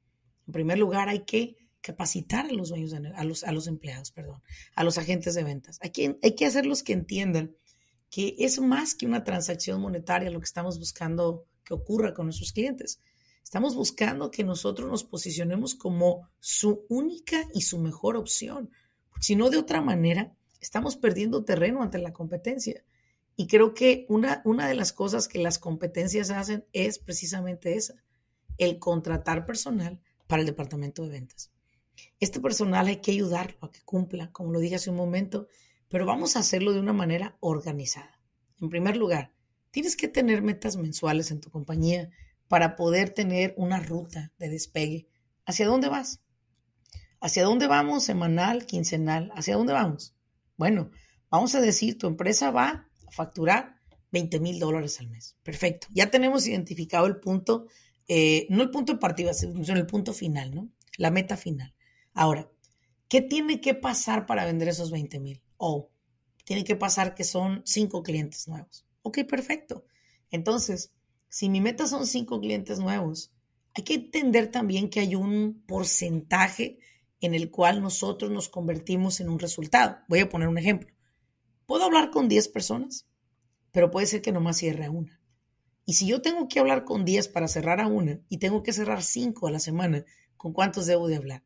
En 0.46 0.52
primer 0.52 0.78
lugar, 0.78 1.08
hay 1.08 1.20
que 1.20 1.56
capacitar 1.82 2.46
a 2.46 2.52
los 2.52 2.70
dueños, 2.70 2.94
a 2.94 3.24
los, 3.24 3.44
a 3.44 3.52
los 3.52 3.66
empleados, 3.66 4.12
perdón, 4.12 4.40
a 4.74 4.84
los 4.84 4.96
agentes 4.96 5.34
de 5.34 5.44
ventas. 5.44 5.78
Hay 5.82 5.90
que, 5.90 6.18
hay 6.22 6.34
que 6.34 6.46
hacerlos 6.46 6.82
que 6.82 6.92
entiendan 6.92 7.54
que 8.08 8.36
es 8.38 8.60
más 8.60 8.94
que 8.94 9.06
una 9.06 9.24
transacción 9.24 9.80
monetaria 9.80 10.30
lo 10.30 10.38
que 10.38 10.44
estamos 10.44 10.78
buscando 10.78 11.46
que 11.64 11.74
ocurra 11.74 12.14
con 12.14 12.26
nuestros 12.26 12.52
clientes. 12.52 13.00
Estamos 13.42 13.74
buscando 13.74 14.30
que 14.30 14.44
nosotros 14.44 14.88
nos 14.88 15.04
posicionemos 15.04 15.74
como 15.74 16.28
su 16.38 16.86
única 16.88 17.48
y 17.52 17.62
su 17.62 17.78
mejor 17.78 18.16
opción. 18.16 18.70
Si 19.20 19.36
no, 19.36 19.50
de 19.50 19.58
otra 19.58 19.80
manera, 19.80 20.34
estamos 20.60 20.96
perdiendo 20.96 21.44
terreno 21.44 21.82
ante 21.82 21.98
la 21.98 22.12
competencia. 22.12 22.84
Y 23.36 23.46
creo 23.46 23.74
que 23.74 24.06
una, 24.08 24.42
una 24.44 24.68
de 24.68 24.74
las 24.74 24.92
cosas 24.92 25.26
que 25.26 25.38
las 25.38 25.58
competencias 25.58 26.30
hacen 26.30 26.64
es 26.72 26.98
precisamente 26.98 27.76
esa, 27.76 27.94
el 28.58 28.78
contratar 28.78 29.46
personal 29.46 30.00
para 30.26 30.40
el 30.40 30.46
departamento 30.46 31.02
de 31.02 31.10
ventas. 31.10 31.51
Este 32.20 32.40
personal 32.40 32.86
hay 32.86 32.96
que 32.96 33.12
ayudarlo 33.12 33.58
a 33.62 33.72
que 33.72 33.80
cumpla, 33.84 34.30
como 34.32 34.52
lo 34.52 34.60
dije 34.60 34.76
hace 34.76 34.90
un 34.90 34.96
momento, 34.96 35.48
pero 35.88 36.06
vamos 36.06 36.36
a 36.36 36.40
hacerlo 36.40 36.72
de 36.72 36.80
una 36.80 36.92
manera 36.92 37.36
organizada. 37.40 38.20
En 38.60 38.70
primer 38.70 38.96
lugar, 38.96 39.34
tienes 39.70 39.96
que 39.96 40.08
tener 40.08 40.42
metas 40.42 40.76
mensuales 40.76 41.30
en 41.30 41.40
tu 41.40 41.50
compañía 41.50 42.10
para 42.48 42.76
poder 42.76 43.10
tener 43.10 43.54
una 43.56 43.80
ruta 43.80 44.32
de 44.38 44.48
despegue. 44.48 45.08
¿Hacia 45.44 45.66
dónde 45.66 45.88
vas? 45.88 46.20
¿Hacia 47.20 47.44
dónde 47.44 47.66
vamos? 47.66 48.04
Semanal, 48.04 48.66
quincenal. 48.66 49.32
¿Hacia 49.34 49.56
dónde 49.56 49.72
vamos? 49.72 50.14
Bueno, 50.56 50.90
vamos 51.30 51.54
a 51.54 51.60
decir, 51.60 51.98
tu 51.98 52.06
empresa 52.06 52.50
va 52.50 52.68
a 52.68 52.90
facturar 53.10 53.76
20 54.12 54.40
mil 54.40 54.58
dólares 54.58 55.00
al 55.00 55.08
mes. 55.08 55.36
Perfecto. 55.42 55.88
Ya 55.92 56.10
tenemos 56.10 56.46
identificado 56.46 57.06
el 57.06 57.20
punto, 57.20 57.66
eh, 58.06 58.46
no 58.50 58.62
el 58.62 58.70
punto 58.70 58.92
de 58.92 58.98
partida, 58.98 59.34
sino 59.34 59.62
el 59.74 59.86
punto 59.86 60.12
final, 60.12 60.54
¿no? 60.54 60.68
La 60.98 61.10
meta 61.10 61.36
final. 61.36 61.74
Ahora, 62.14 62.50
¿qué 63.08 63.22
tiene 63.22 63.60
que 63.60 63.74
pasar 63.74 64.26
para 64.26 64.44
vender 64.44 64.68
esos 64.68 64.90
20 64.90 65.20
mil? 65.20 65.42
O 65.56 65.90
tiene 66.44 66.64
que 66.64 66.76
pasar 66.76 67.14
que 67.14 67.24
son 67.24 67.62
cinco 67.64 68.02
clientes 68.02 68.48
nuevos. 68.48 68.86
Ok, 69.02 69.20
perfecto. 69.28 69.84
Entonces, 70.30 70.92
si 71.28 71.48
mi 71.48 71.60
meta 71.60 71.86
son 71.86 72.06
cinco 72.06 72.40
clientes 72.40 72.78
nuevos, 72.78 73.32
hay 73.74 73.84
que 73.84 73.94
entender 73.94 74.50
también 74.50 74.90
que 74.90 75.00
hay 75.00 75.14
un 75.14 75.62
porcentaje 75.66 76.78
en 77.20 77.34
el 77.34 77.50
cual 77.50 77.80
nosotros 77.80 78.30
nos 78.30 78.48
convertimos 78.48 79.20
en 79.20 79.30
un 79.30 79.38
resultado. 79.38 79.98
Voy 80.08 80.20
a 80.20 80.28
poner 80.28 80.48
un 80.48 80.58
ejemplo. 80.58 80.92
Puedo 81.66 81.84
hablar 81.84 82.10
con 82.10 82.28
10 82.28 82.48
personas, 82.48 83.06
pero 83.70 83.90
puede 83.90 84.06
ser 84.06 84.20
que 84.20 84.32
nomás 84.32 84.58
cierre 84.58 84.84
a 84.84 84.90
una. 84.90 85.20
Y 85.86 85.94
si 85.94 86.06
yo 86.06 86.20
tengo 86.20 86.48
que 86.48 86.60
hablar 86.60 86.84
con 86.84 87.04
10 87.04 87.28
para 87.28 87.48
cerrar 87.48 87.80
a 87.80 87.86
una 87.86 88.20
y 88.28 88.38
tengo 88.38 88.62
que 88.62 88.72
cerrar 88.72 89.02
5 89.02 89.46
a 89.46 89.50
la 89.50 89.58
semana, 89.58 90.04
¿con 90.36 90.52
cuántos 90.52 90.86
debo 90.86 91.08
de 91.08 91.16
hablar? 91.16 91.44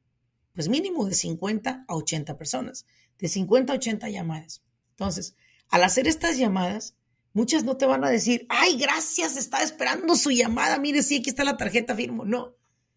Pues 0.57 0.69
mínimo 0.69 1.07
de 1.07 1.15
50 1.15 1.85
a 1.87 1.95
80 1.95 2.37
personas 2.37 2.87
de 3.19 3.29
50 3.29 3.73
a 3.73 3.77
80 3.77 4.09
llamadas. 4.09 4.63
Entonces, 4.91 5.37
al 5.69 5.85
hacer 5.85 6.09
estas 6.09 6.39
llamadas, 6.39 6.97
muchas 7.33 7.65
no 7.65 7.77
te 7.77 7.87
van 7.87 8.05
a 8.05 8.11
decir, 8.11 8.47
ay, 8.49 8.79
gracias, 8.79 9.37
estaba 9.37 9.63
esperando 9.63 10.17
su 10.17 10.31
llamada, 10.31 10.79
mire, 10.79 11.03
sí, 11.03 11.19
aquí 11.19 11.31
está 11.31 11.45
la 11.45 11.57
tarjeta, 11.59 11.95
firmo. 11.95 12.25
No, 12.25 12.57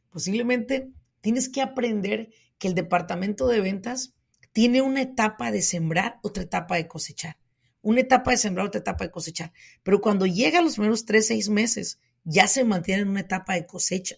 posiblemente 0.10 0.92
tienes 1.22 1.50
que 1.50 1.62
aprender 1.62 2.32
que 2.58 2.70
el 2.70 2.76
departamento 2.76 3.48
de 3.48 3.62
ventas 3.62 4.14
tiene 4.54 4.82
una 4.82 5.02
etapa 5.02 5.52
de 5.52 5.62
sembrar, 5.62 6.20
otra 6.24 6.44
etapa 6.44 6.76
de 6.76 6.88
cosechar. 6.88 7.38
Una 7.82 8.02
etapa 8.02 8.32
de 8.32 8.38
sembrar, 8.38 8.68
otra 8.68 8.80
etapa 8.80 9.06
de 9.06 9.12
cosechar. 9.12 9.54
Pero 9.84 10.02
cuando 10.02 10.26
llega 10.26 10.60
a 10.60 10.62
los 10.62 10.80
menos 10.80 11.06
3, 11.06 11.28
6 11.28 11.50
meses, 11.50 12.00
ya 12.24 12.48
se 12.48 12.66
mantiene 12.66 13.04
en 13.04 13.10
una 13.10 13.22
etapa 13.22 13.54
de 13.54 13.66
cosecha. 13.66 14.18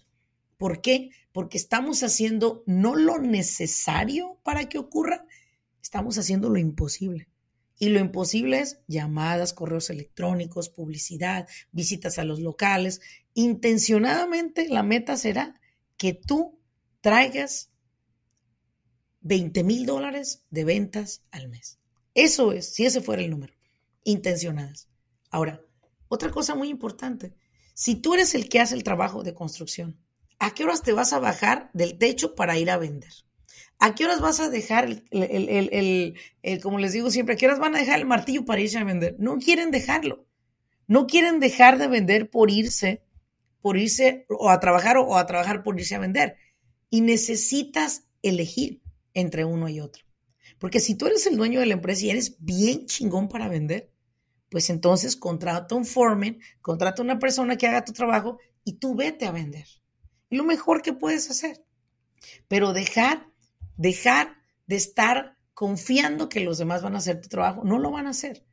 ¿Por 0.57 0.81
qué? 0.81 1.09
Porque 1.31 1.57
estamos 1.57 2.03
haciendo 2.03 2.63
no 2.65 2.95
lo 2.95 3.19
necesario 3.19 4.39
para 4.43 4.67
que 4.67 4.77
ocurra, 4.77 5.25
estamos 5.81 6.17
haciendo 6.17 6.49
lo 6.49 6.57
imposible. 6.57 7.29
Y 7.77 7.89
lo 7.89 7.99
imposible 7.99 8.59
es 8.59 8.79
llamadas, 8.87 9.53
correos 9.53 9.89
electrónicos, 9.89 10.69
publicidad, 10.69 11.47
visitas 11.71 12.19
a 12.19 12.23
los 12.23 12.39
locales. 12.39 13.01
Intencionadamente 13.33 14.67
la 14.69 14.83
meta 14.83 15.17
será 15.17 15.59
que 15.97 16.13
tú 16.13 16.59
traigas 17.01 17.71
20 19.21 19.63
mil 19.63 19.85
dólares 19.85 20.43
de 20.49 20.63
ventas 20.63 21.23
al 21.31 21.47
mes. 21.49 21.79
Eso 22.13 22.51
es, 22.51 22.73
si 22.73 22.85
ese 22.85 23.01
fuera 23.01 23.21
el 23.21 23.29
número, 23.29 23.53
intencionadas. 24.03 24.87
Ahora, 25.29 25.61
otra 26.07 26.29
cosa 26.29 26.55
muy 26.55 26.69
importante, 26.69 27.33
si 27.73 27.95
tú 27.95 28.13
eres 28.13 28.35
el 28.35 28.49
que 28.49 28.59
hace 28.59 28.75
el 28.75 28.83
trabajo 28.83 29.23
de 29.23 29.33
construcción, 29.33 29.97
¿a 30.41 30.55
qué 30.55 30.63
horas 30.63 30.81
te 30.81 30.91
vas 30.91 31.13
a 31.13 31.19
bajar 31.19 31.69
del 31.73 31.99
techo 31.99 32.33
para 32.33 32.57
ir 32.57 32.71
a 32.71 32.77
vender? 32.77 33.13
¿A 33.77 33.93
qué 33.93 34.05
horas 34.05 34.21
vas 34.21 34.39
a 34.39 34.49
dejar 34.49 35.03
el, 35.11 36.15
como 36.63 36.79
les 36.79 36.93
digo 36.93 37.11
siempre, 37.11 37.35
a 37.35 37.37
qué 37.37 37.45
horas 37.45 37.59
van 37.59 37.75
a 37.75 37.79
dejar 37.79 37.99
el 37.99 38.07
martillo 38.07 38.43
para 38.43 38.59
irse 38.59 38.79
a 38.79 38.83
vender? 38.83 39.15
No 39.19 39.37
quieren 39.37 39.69
dejarlo. 39.69 40.25
No 40.87 41.05
quieren 41.05 41.39
dejar 41.39 41.77
de 41.77 41.87
vender 41.87 42.31
por 42.31 42.49
irse, 42.49 43.03
por 43.61 43.77
irse 43.77 44.25
o 44.29 44.49
a 44.49 44.59
trabajar 44.59 44.97
o 44.97 45.15
a 45.15 45.27
trabajar 45.27 45.61
por 45.61 45.79
irse 45.79 45.93
a 45.93 45.99
vender. 45.99 46.37
Y 46.89 47.01
necesitas 47.01 48.07
elegir 48.23 48.81
entre 49.13 49.45
uno 49.45 49.69
y 49.69 49.79
otro. 49.79 50.05
Porque 50.57 50.79
si 50.79 50.95
tú 50.95 51.05
eres 51.05 51.27
el 51.27 51.37
dueño 51.37 51.59
de 51.59 51.67
la 51.67 51.73
empresa 51.73 52.05
y 52.05 52.09
eres 52.09 52.37
bien 52.39 52.87
chingón 52.87 53.29
para 53.29 53.47
vender, 53.47 53.91
pues 54.49 54.71
entonces 54.71 55.15
contrata 55.15 55.75
un 55.75 55.85
foreman, 55.85 56.39
contrata 56.61 57.03
una 57.03 57.19
persona 57.19 57.57
que 57.57 57.67
haga 57.67 57.85
tu 57.85 57.93
trabajo 57.93 58.39
y 58.63 58.73
tú 58.73 58.95
vete 58.95 59.27
a 59.27 59.31
vender. 59.31 59.65
Lo 60.31 60.43
mejor 60.43 60.81
que 60.81 60.93
puedes 60.93 61.29
hacer. 61.29 61.63
Pero 62.47 62.73
dejar 62.73 63.31
dejar 63.81 64.37
de 64.67 64.75
estar 64.75 65.37
confiando 65.53 66.29
que 66.29 66.39
los 66.39 66.57
demás 66.57 66.81
van 66.81 66.95
a 66.95 66.99
hacer 66.99 67.19
tu 67.19 67.29
trabajo. 67.29 67.63
No 67.63 67.79
lo 67.79 67.91
van 67.91 68.07
a 68.07 68.11
hacer. 68.11 68.45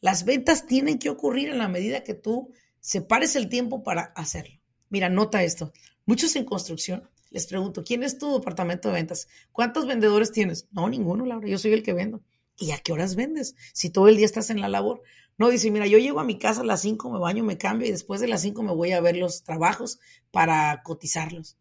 Las 0.00 0.24
ventas 0.24 0.66
tienen 0.66 0.98
que 0.98 1.10
ocurrir 1.10 1.48
en 1.48 1.58
la 1.58 1.68
medida 1.68 2.04
que 2.04 2.14
tú 2.14 2.52
separes 2.80 3.34
el 3.34 3.48
tiempo 3.48 3.82
para 3.82 4.12
hacerlo. 4.14 4.60
Mira, 4.90 5.08
nota 5.08 5.42
esto. 5.42 5.72
Muchos 6.06 6.36
en 6.36 6.44
construcción 6.44 7.08
Les 7.30 7.46
pregunto, 7.46 7.84
¿quién 7.84 8.02
es 8.02 8.16
tu 8.18 8.38
departamento 8.38 8.88
de 8.88 8.94
ventas? 8.94 9.28
¿Cuántos 9.52 9.86
vendedores 9.86 10.32
tienes? 10.32 10.68
No, 10.70 10.88
ninguno, 10.88 11.26
Laura, 11.26 11.48
yo 11.48 11.58
soy 11.58 11.72
el 11.72 11.82
que 11.82 11.92
vendo. 11.92 12.22
¿Y 12.58 12.72
a 12.72 12.78
qué 12.78 12.92
horas 12.92 13.14
vendes? 13.14 13.54
Si 13.72 13.88
todo 13.88 14.08
el 14.08 14.16
día 14.16 14.26
estás 14.26 14.50
en 14.50 14.60
la 14.60 14.68
labor. 14.68 15.02
No, 15.38 15.48
dice, 15.48 15.70
mira, 15.70 15.86
yo 15.86 15.98
llego 15.98 16.18
a 16.18 16.24
mi 16.24 16.36
casa 16.36 16.62
a 16.62 16.64
las 16.64 16.80
5, 16.82 17.10
me 17.10 17.20
baño, 17.20 17.44
me 17.44 17.56
cambio 17.56 17.86
y 17.86 17.92
después 17.92 18.20
de 18.20 18.26
las 18.26 18.42
5 18.42 18.60
me 18.64 18.74
voy 18.74 18.90
a 18.90 19.00
ver 19.00 19.16
los 19.16 19.44
trabajos 19.44 20.00
para 20.32 20.82
cotizarlos. 20.82 21.56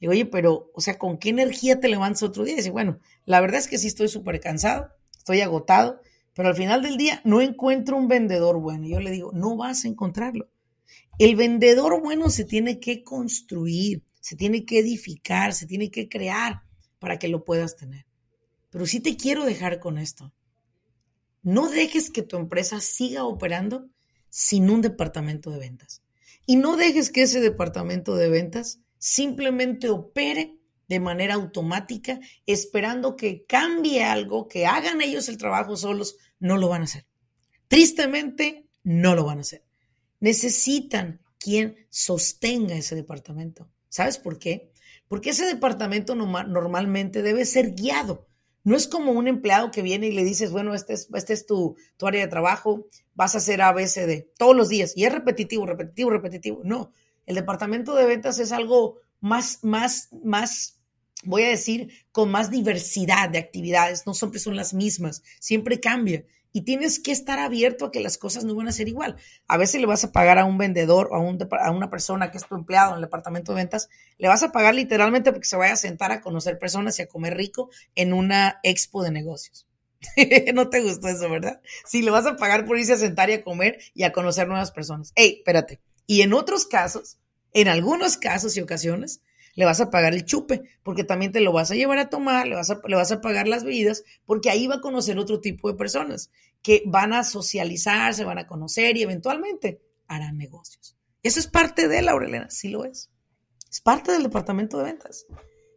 Digo, 0.00 0.12
oye, 0.12 0.24
pero, 0.24 0.70
o 0.74 0.80
sea, 0.80 0.98
¿con 0.98 1.18
qué 1.18 1.28
energía 1.28 1.80
te 1.80 1.88
levantas 1.88 2.22
otro 2.22 2.44
día? 2.44 2.54
Y 2.54 2.58
dice, 2.58 2.70
bueno, 2.70 2.98
la 3.26 3.40
verdad 3.42 3.58
es 3.58 3.68
que 3.68 3.76
sí 3.76 3.86
estoy 3.86 4.08
súper 4.08 4.40
cansado, 4.40 4.88
estoy 5.16 5.42
agotado, 5.42 6.00
pero 6.34 6.48
al 6.48 6.54
final 6.54 6.82
del 6.82 6.96
día 6.96 7.20
no 7.24 7.42
encuentro 7.42 7.96
un 7.96 8.08
vendedor 8.08 8.58
bueno. 8.58 8.86
Y 8.86 8.92
yo 8.92 9.00
le 9.00 9.10
digo, 9.10 9.32
no 9.34 9.56
vas 9.56 9.84
a 9.84 9.88
encontrarlo. 9.88 10.48
El 11.18 11.36
vendedor 11.36 12.00
bueno 12.00 12.30
se 12.30 12.44
tiene 12.44 12.78
que 12.78 13.02
construir, 13.02 14.04
se 14.20 14.36
tiene 14.36 14.64
que 14.64 14.78
edificar, 14.78 15.52
se 15.52 15.66
tiene 15.66 15.90
que 15.90 16.08
crear 16.08 16.62
para 17.00 17.18
que 17.18 17.28
lo 17.28 17.44
puedas 17.44 17.76
tener. 17.76 18.06
Pero 18.70 18.86
sí 18.86 19.00
te 19.00 19.16
quiero 19.16 19.44
dejar 19.44 19.80
con 19.80 19.98
esto. 19.98 20.32
No 21.48 21.70
dejes 21.70 22.10
que 22.10 22.20
tu 22.20 22.36
empresa 22.36 22.78
siga 22.78 23.24
operando 23.24 23.88
sin 24.28 24.68
un 24.68 24.82
departamento 24.82 25.50
de 25.50 25.58
ventas. 25.58 26.02
Y 26.44 26.56
no 26.56 26.76
dejes 26.76 27.08
que 27.08 27.22
ese 27.22 27.40
departamento 27.40 28.16
de 28.16 28.28
ventas 28.28 28.80
simplemente 28.98 29.88
opere 29.88 30.58
de 30.88 31.00
manera 31.00 31.36
automática, 31.36 32.20
esperando 32.44 33.16
que 33.16 33.46
cambie 33.46 34.04
algo, 34.04 34.46
que 34.46 34.66
hagan 34.66 35.00
ellos 35.00 35.30
el 35.30 35.38
trabajo 35.38 35.74
solos. 35.74 36.16
No 36.38 36.58
lo 36.58 36.68
van 36.68 36.82
a 36.82 36.84
hacer. 36.84 37.06
Tristemente, 37.66 38.68
no 38.82 39.14
lo 39.14 39.24
van 39.24 39.38
a 39.38 39.40
hacer. 39.40 39.64
Necesitan 40.20 41.22
quien 41.38 41.76
sostenga 41.88 42.76
ese 42.76 42.94
departamento. 42.94 43.70
¿Sabes 43.88 44.18
por 44.18 44.38
qué? 44.38 44.70
Porque 45.08 45.30
ese 45.30 45.46
departamento 45.46 46.14
normalmente 46.14 47.22
debe 47.22 47.46
ser 47.46 47.74
guiado 47.74 48.27
no 48.68 48.76
es 48.76 48.86
como 48.86 49.12
un 49.12 49.26
empleado 49.28 49.70
que 49.70 49.80
viene 49.80 50.08
y 50.08 50.12
le 50.12 50.24
dices, 50.24 50.50
bueno, 50.50 50.74
este 50.74 50.92
es, 50.92 51.08
este 51.14 51.32
es 51.32 51.46
tu, 51.46 51.76
tu 51.96 52.06
área 52.06 52.20
de 52.20 52.28
trabajo, 52.28 52.86
vas 53.14 53.34
a 53.34 53.38
hacer 53.38 53.62
ABCD 53.62 54.26
todos 54.36 54.54
los 54.54 54.68
días 54.68 54.92
y 54.94 55.06
es 55.06 55.12
repetitivo, 55.12 55.64
repetitivo, 55.64 56.10
repetitivo. 56.10 56.60
No, 56.64 56.92
el 57.24 57.34
departamento 57.34 57.94
de 57.94 58.04
ventas 58.04 58.38
es 58.38 58.52
algo 58.52 59.00
más, 59.20 59.60
más, 59.64 60.10
más, 60.22 60.78
voy 61.24 61.44
a 61.44 61.48
decir, 61.48 61.88
con 62.12 62.30
más 62.30 62.50
diversidad 62.50 63.30
de 63.30 63.38
actividades, 63.38 64.06
no 64.06 64.12
siempre 64.12 64.38
son 64.38 64.54
las 64.54 64.74
mismas, 64.74 65.22
siempre 65.40 65.80
cambia 65.80 66.26
y 66.52 66.62
tienes 66.62 67.00
que 67.00 67.12
estar 67.12 67.38
abierto 67.38 67.86
a 67.86 67.90
que 67.90 68.00
las 68.00 68.18
cosas 68.18 68.44
no 68.44 68.54
van 68.54 68.68
a 68.68 68.72
ser 68.72 68.88
igual. 68.88 69.16
A 69.46 69.56
veces 69.56 69.80
le 69.80 69.86
vas 69.86 70.04
a 70.04 70.12
pagar 70.12 70.38
a 70.38 70.44
un 70.44 70.58
vendedor 70.58 71.08
o 71.10 71.16
a, 71.16 71.20
un, 71.20 71.38
a, 71.60 71.70
una 71.70 71.90
persona 71.90 72.30
que 72.30 72.38
es 72.38 72.46
tu 72.46 72.54
empleado 72.54 72.90
en 72.90 72.96
el 72.96 73.02
departamento 73.02 73.52
de 73.52 73.56
ventas, 73.56 73.88
le 74.18 74.28
vas 74.28 74.42
a 74.42 74.52
pagar 74.52 74.74
literalmente 74.74 75.32
porque 75.32 75.46
se 75.46 75.56
vaya 75.56 75.74
a 75.74 75.76
sentar 75.76 76.12
a 76.12 76.20
conocer 76.20 76.58
personas 76.58 76.98
y 76.98 77.02
a 77.02 77.08
comer 77.08 77.36
rico 77.36 77.70
en 77.94 78.12
una 78.12 78.60
expo 78.62 79.02
de 79.02 79.10
negocios. 79.10 79.66
no 80.54 80.68
te 80.68 80.80
gustó 80.80 81.08
eso, 81.08 81.28
¿verdad? 81.28 81.60
Sí, 81.84 82.02
le 82.02 82.10
vas 82.10 82.26
a 82.26 82.36
pagar 82.36 82.64
por 82.66 82.78
irse 82.78 82.92
a 82.92 82.98
sentar 82.98 83.30
y 83.30 83.34
a 83.34 83.42
comer 83.42 83.78
y 83.94 84.04
a 84.04 84.12
conocer 84.12 84.48
nuevas 84.48 84.70
personas. 84.70 85.12
Ey, 85.14 85.38
espérate. 85.38 85.80
Y 86.06 86.22
en 86.22 86.32
otros 86.32 86.66
casos, 86.66 87.18
en 87.52 87.68
algunos 87.68 88.16
casos 88.16 88.56
y 88.56 88.60
ocasiones, 88.60 89.20
le 89.58 89.64
vas 89.64 89.80
a 89.80 89.90
pagar 89.90 90.14
el 90.14 90.24
chupe, 90.24 90.62
porque 90.84 91.02
también 91.02 91.32
te 91.32 91.40
lo 91.40 91.50
vas 91.52 91.72
a 91.72 91.74
llevar 91.74 91.98
a 91.98 92.08
tomar, 92.08 92.46
le 92.46 92.54
vas 92.54 92.70
a, 92.70 92.80
le 92.86 92.94
vas 92.94 93.10
a 93.10 93.20
pagar 93.20 93.48
las 93.48 93.64
bebidas, 93.64 94.04
porque 94.24 94.50
ahí 94.50 94.68
va 94.68 94.76
a 94.76 94.80
conocer 94.80 95.18
otro 95.18 95.40
tipo 95.40 95.68
de 95.68 95.76
personas 95.76 96.30
que 96.62 96.84
van 96.86 97.12
a 97.12 97.24
socializar, 97.24 98.14
se 98.14 98.22
van 98.22 98.38
a 98.38 98.46
conocer 98.46 98.96
y 98.96 99.02
eventualmente 99.02 99.82
harán 100.06 100.38
negocios. 100.38 100.96
Eso 101.24 101.40
es 101.40 101.48
parte 101.48 101.88
de 101.88 102.02
Laurelena, 102.02 102.48
sí 102.50 102.68
lo 102.68 102.84
es. 102.84 103.10
Es 103.68 103.80
parte 103.80 104.12
del 104.12 104.22
departamento 104.22 104.78
de 104.78 104.84
ventas. 104.84 105.26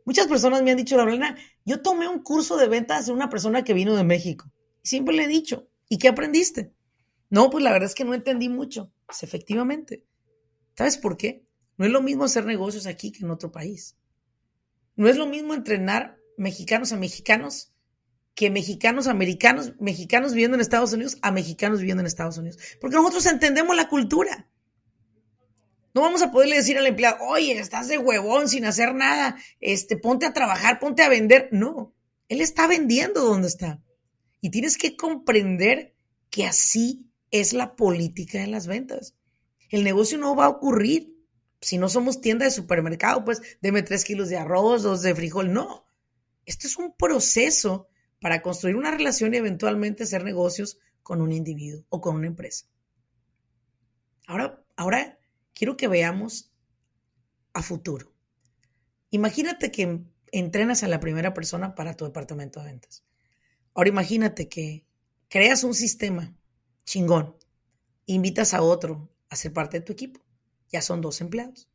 Muchas 0.05 0.27
personas 0.27 0.61
me 0.61 0.69
han 0.69 0.77
dicho, 0.77 0.95
Laurelena, 0.95 1.35
yo 1.65 1.81
tomé 1.81 2.07
un 2.07 2.21
curso 2.21 2.57
de 2.57 2.67
ventas 2.67 3.07
de 3.07 3.13
una 3.13 3.31
persona 3.31 3.63
que 3.63 3.73
vino 3.73 3.95
de 3.95 4.03
México. 4.03 4.51
Siempre 4.83 5.15
le 5.15 5.23
he 5.23 5.27
dicho, 5.27 5.69
¿y 5.89 5.97
qué 5.97 6.07
aprendiste? 6.07 6.71
No, 7.31 7.49
pues 7.49 7.63
la 7.63 7.71
verdad 7.71 7.89
es 7.89 7.95
que 7.95 8.05
no 8.05 8.13
entendí 8.13 8.47
mucho. 8.47 8.91
Pues 9.07 9.23
efectivamente. 9.23 10.05
¿Sabes 10.75 10.99
por 10.99 11.17
qué? 11.17 11.47
No 11.77 11.85
es 11.85 11.91
lo 11.91 12.01
mismo 12.01 12.25
hacer 12.25 12.45
negocios 12.45 12.85
aquí 12.85 13.11
que 13.11 13.23
en 13.23 13.31
otro 13.31 13.51
país. 13.51 13.95
No 14.95 15.09
es 15.09 15.17
lo 15.17 15.25
mismo 15.25 15.53
entrenar 15.53 16.17
mexicanos 16.37 16.91
a 16.91 16.97
mexicanos 16.97 17.71
que 18.35 18.49
mexicanos 18.49 19.07
americanos, 19.07 19.73
mexicanos 19.79 20.33
viviendo 20.33 20.55
en 20.55 20.61
Estados 20.61 20.93
Unidos 20.93 21.17
a 21.21 21.31
mexicanos 21.31 21.79
viviendo 21.79 22.01
en 22.01 22.07
Estados 22.07 22.37
Unidos. 22.37 22.59
Porque 22.79 22.95
nosotros 22.95 23.25
entendemos 23.25 23.75
la 23.75 23.89
cultura. 23.89 24.49
No 25.93 26.01
vamos 26.01 26.21
a 26.21 26.31
poderle 26.31 26.55
decir 26.55 26.77
al 26.77 26.87
empleado, 26.87 27.17
oye, 27.25 27.57
estás 27.57 27.89
de 27.89 27.97
huevón 27.97 28.47
sin 28.47 28.65
hacer 28.65 28.95
nada, 28.95 29.35
este, 29.59 29.97
ponte 29.97 30.25
a 30.25 30.33
trabajar, 30.33 30.79
ponte 30.79 31.03
a 31.03 31.09
vender. 31.09 31.49
No, 31.51 31.93
él 32.29 32.39
está 32.39 32.67
vendiendo 32.67 33.21
donde 33.21 33.49
está. 33.49 33.83
Y 34.39 34.51
tienes 34.51 34.77
que 34.77 34.95
comprender 34.95 35.93
que 36.29 36.45
así 36.45 37.11
es 37.29 37.53
la 37.53 37.75
política 37.75 38.39
de 38.39 38.47
las 38.47 38.67
ventas. 38.67 39.15
El 39.69 39.83
negocio 39.83 40.17
no 40.17 40.35
va 40.35 40.45
a 40.45 40.49
ocurrir 40.49 41.13
si 41.61 41.77
no 41.77 41.89
somos 41.89 42.21
tienda 42.21 42.45
de 42.45 42.51
supermercado, 42.51 43.23
pues 43.23 43.41
deme 43.61 43.83
tres 43.83 44.03
kilos 44.03 44.29
de 44.29 44.37
arroz, 44.37 44.81
dos 44.81 45.03
de 45.03 45.13
frijol. 45.13 45.53
No. 45.53 45.85
Esto 46.45 46.65
es 46.65 46.77
un 46.77 46.95
proceso 46.95 47.87
para 48.19 48.41
construir 48.41 48.75
una 48.75 48.91
relación 48.91 49.33
y 49.33 49.37
eventualmente 49.37 50.03
hacer 50.03 50.23
negocios 50.23 50.79
con 51.03 51.21
un 51.21 51.31
individuo 51.31 51.85
o 51.89 52.01
con 52.01 52.15
una 52.15 52.27
empresa. 52.27 52.65
Ahora, 54.25 54.63
ahora 54.75 55.19
quiero 55.53 55.77
que 55.77 55.87
veamos 55.87 56.51
a 57.53 57.61
futuro. 57.61 58.11
Imagínate 59.11 59.71
que 59.71 60.01
entrenas 60.31 60.83
a 60.83 60.87
la 60.87 60.99
primera 60.99 61.33
persona 61.33 61.75
para 61.75 61.95
tu 61.95 62.05
departamento 62.05 62.59
de 62.59 62.67
ventas. 62.67 63.03
Ahora 63.73 63.89
imagínate 63.89 64.49
que 64.49 64.85
creas 65.27 65.63
un 65.63 65.75
sistema 65.75 66.33
chingón, 66.85 67.35
invitas 68.05 68.53
a 68.53 68.61
otro 68.61 69.11
a 69.29 69.35
ser 69.35 69.53
parte 69.53 69.79
de 69.79 69.85
tu 69.85 69.93
equipo 69.93 70.20
ya 70.71 70.81
son 70.81 71.01
dos 71.01 71.21
empleados. 71.21 71.71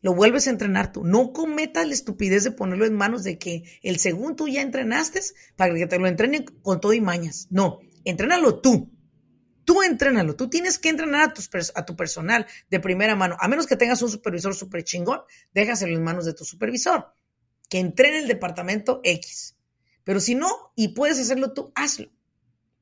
Lo 0.00 0.14
vuelves 0.14 0.46
a 0.46 0.50
entrenar 0.50 0.92
tú. 0.92 1.04
No 1.04 1.32
cometas 1.32 1.86
la 1.86 1.94
estupidez 1.94 2.44
de 2.44 2.52
ponerlo 2.52 2.86
en 2.86 2.94
manos 2.94 3.24
de 3.24 3.38
que 3.38 3.64
el 3.82 3.98
segundo 3.98 4.36
tú 4.36 4.48
ya 4.48 4.62
entrenaste 4.62 5.20
para 5.56 5.74
que 5.74 5.86
te 5.86 5.98
lo 5.98 6.06
entrenen 6.06 6.44
con 6.62 6.80
todo 6.80 6.92
y 6.92 7.00
mañas. 7.00 7.48
No, 7.50 7.80
entrénalo 8.04 8.60
tú. 8.60 8.92
Tú 9.64 9.82
entrénalo. 9.82 10.36
Tú 10.36 10.48
tienes 10.48 10.78
que 10.78 10.88
entrenar 10.88 11.28
a, 11.28 11.80
a 11.80 11.84
tu 11.84 11.96
personal 11.96 12.46
de 12.70 12.80
primera 12.80 13.16
mano. 13.16 13.36
A 13.40 13.48
menos 13.48 13.66
que 13.66 13.76
tengas 13.76 14.00
un 14.00 14.10
supervisor 14.10 14.54
súper 14.54 14.84
chingón, 14.84 15.20
déjaselo 15.52 15.96
en 15.96 16.04
manos 16.04 16.24
de 16.24 16.34
tu 16.34 16.44
supervisor. 16.44 17.12
Que 17.68 17.80
entrene 17.80 18.20
el 18.20 18.28
departamento 18.28 19.00
X. 19.02 19.56
Pero 20.04 20.20
si 20.20 20.36
no, 20.36 20.48
y 20.76 20.88
puedes 20.88 21.18
hacerlo 21.18 21.52
tú, 21.52 21.72
hazlo. 21.74 22.10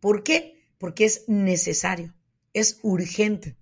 ¿Por 0.00 0.22
qué? 0.22 0.68
Porque 0.78 1.06
es 1.06 1.24
necesario. 1.28 2.14
Es 2.52 2.78
urgente 2.82 3.56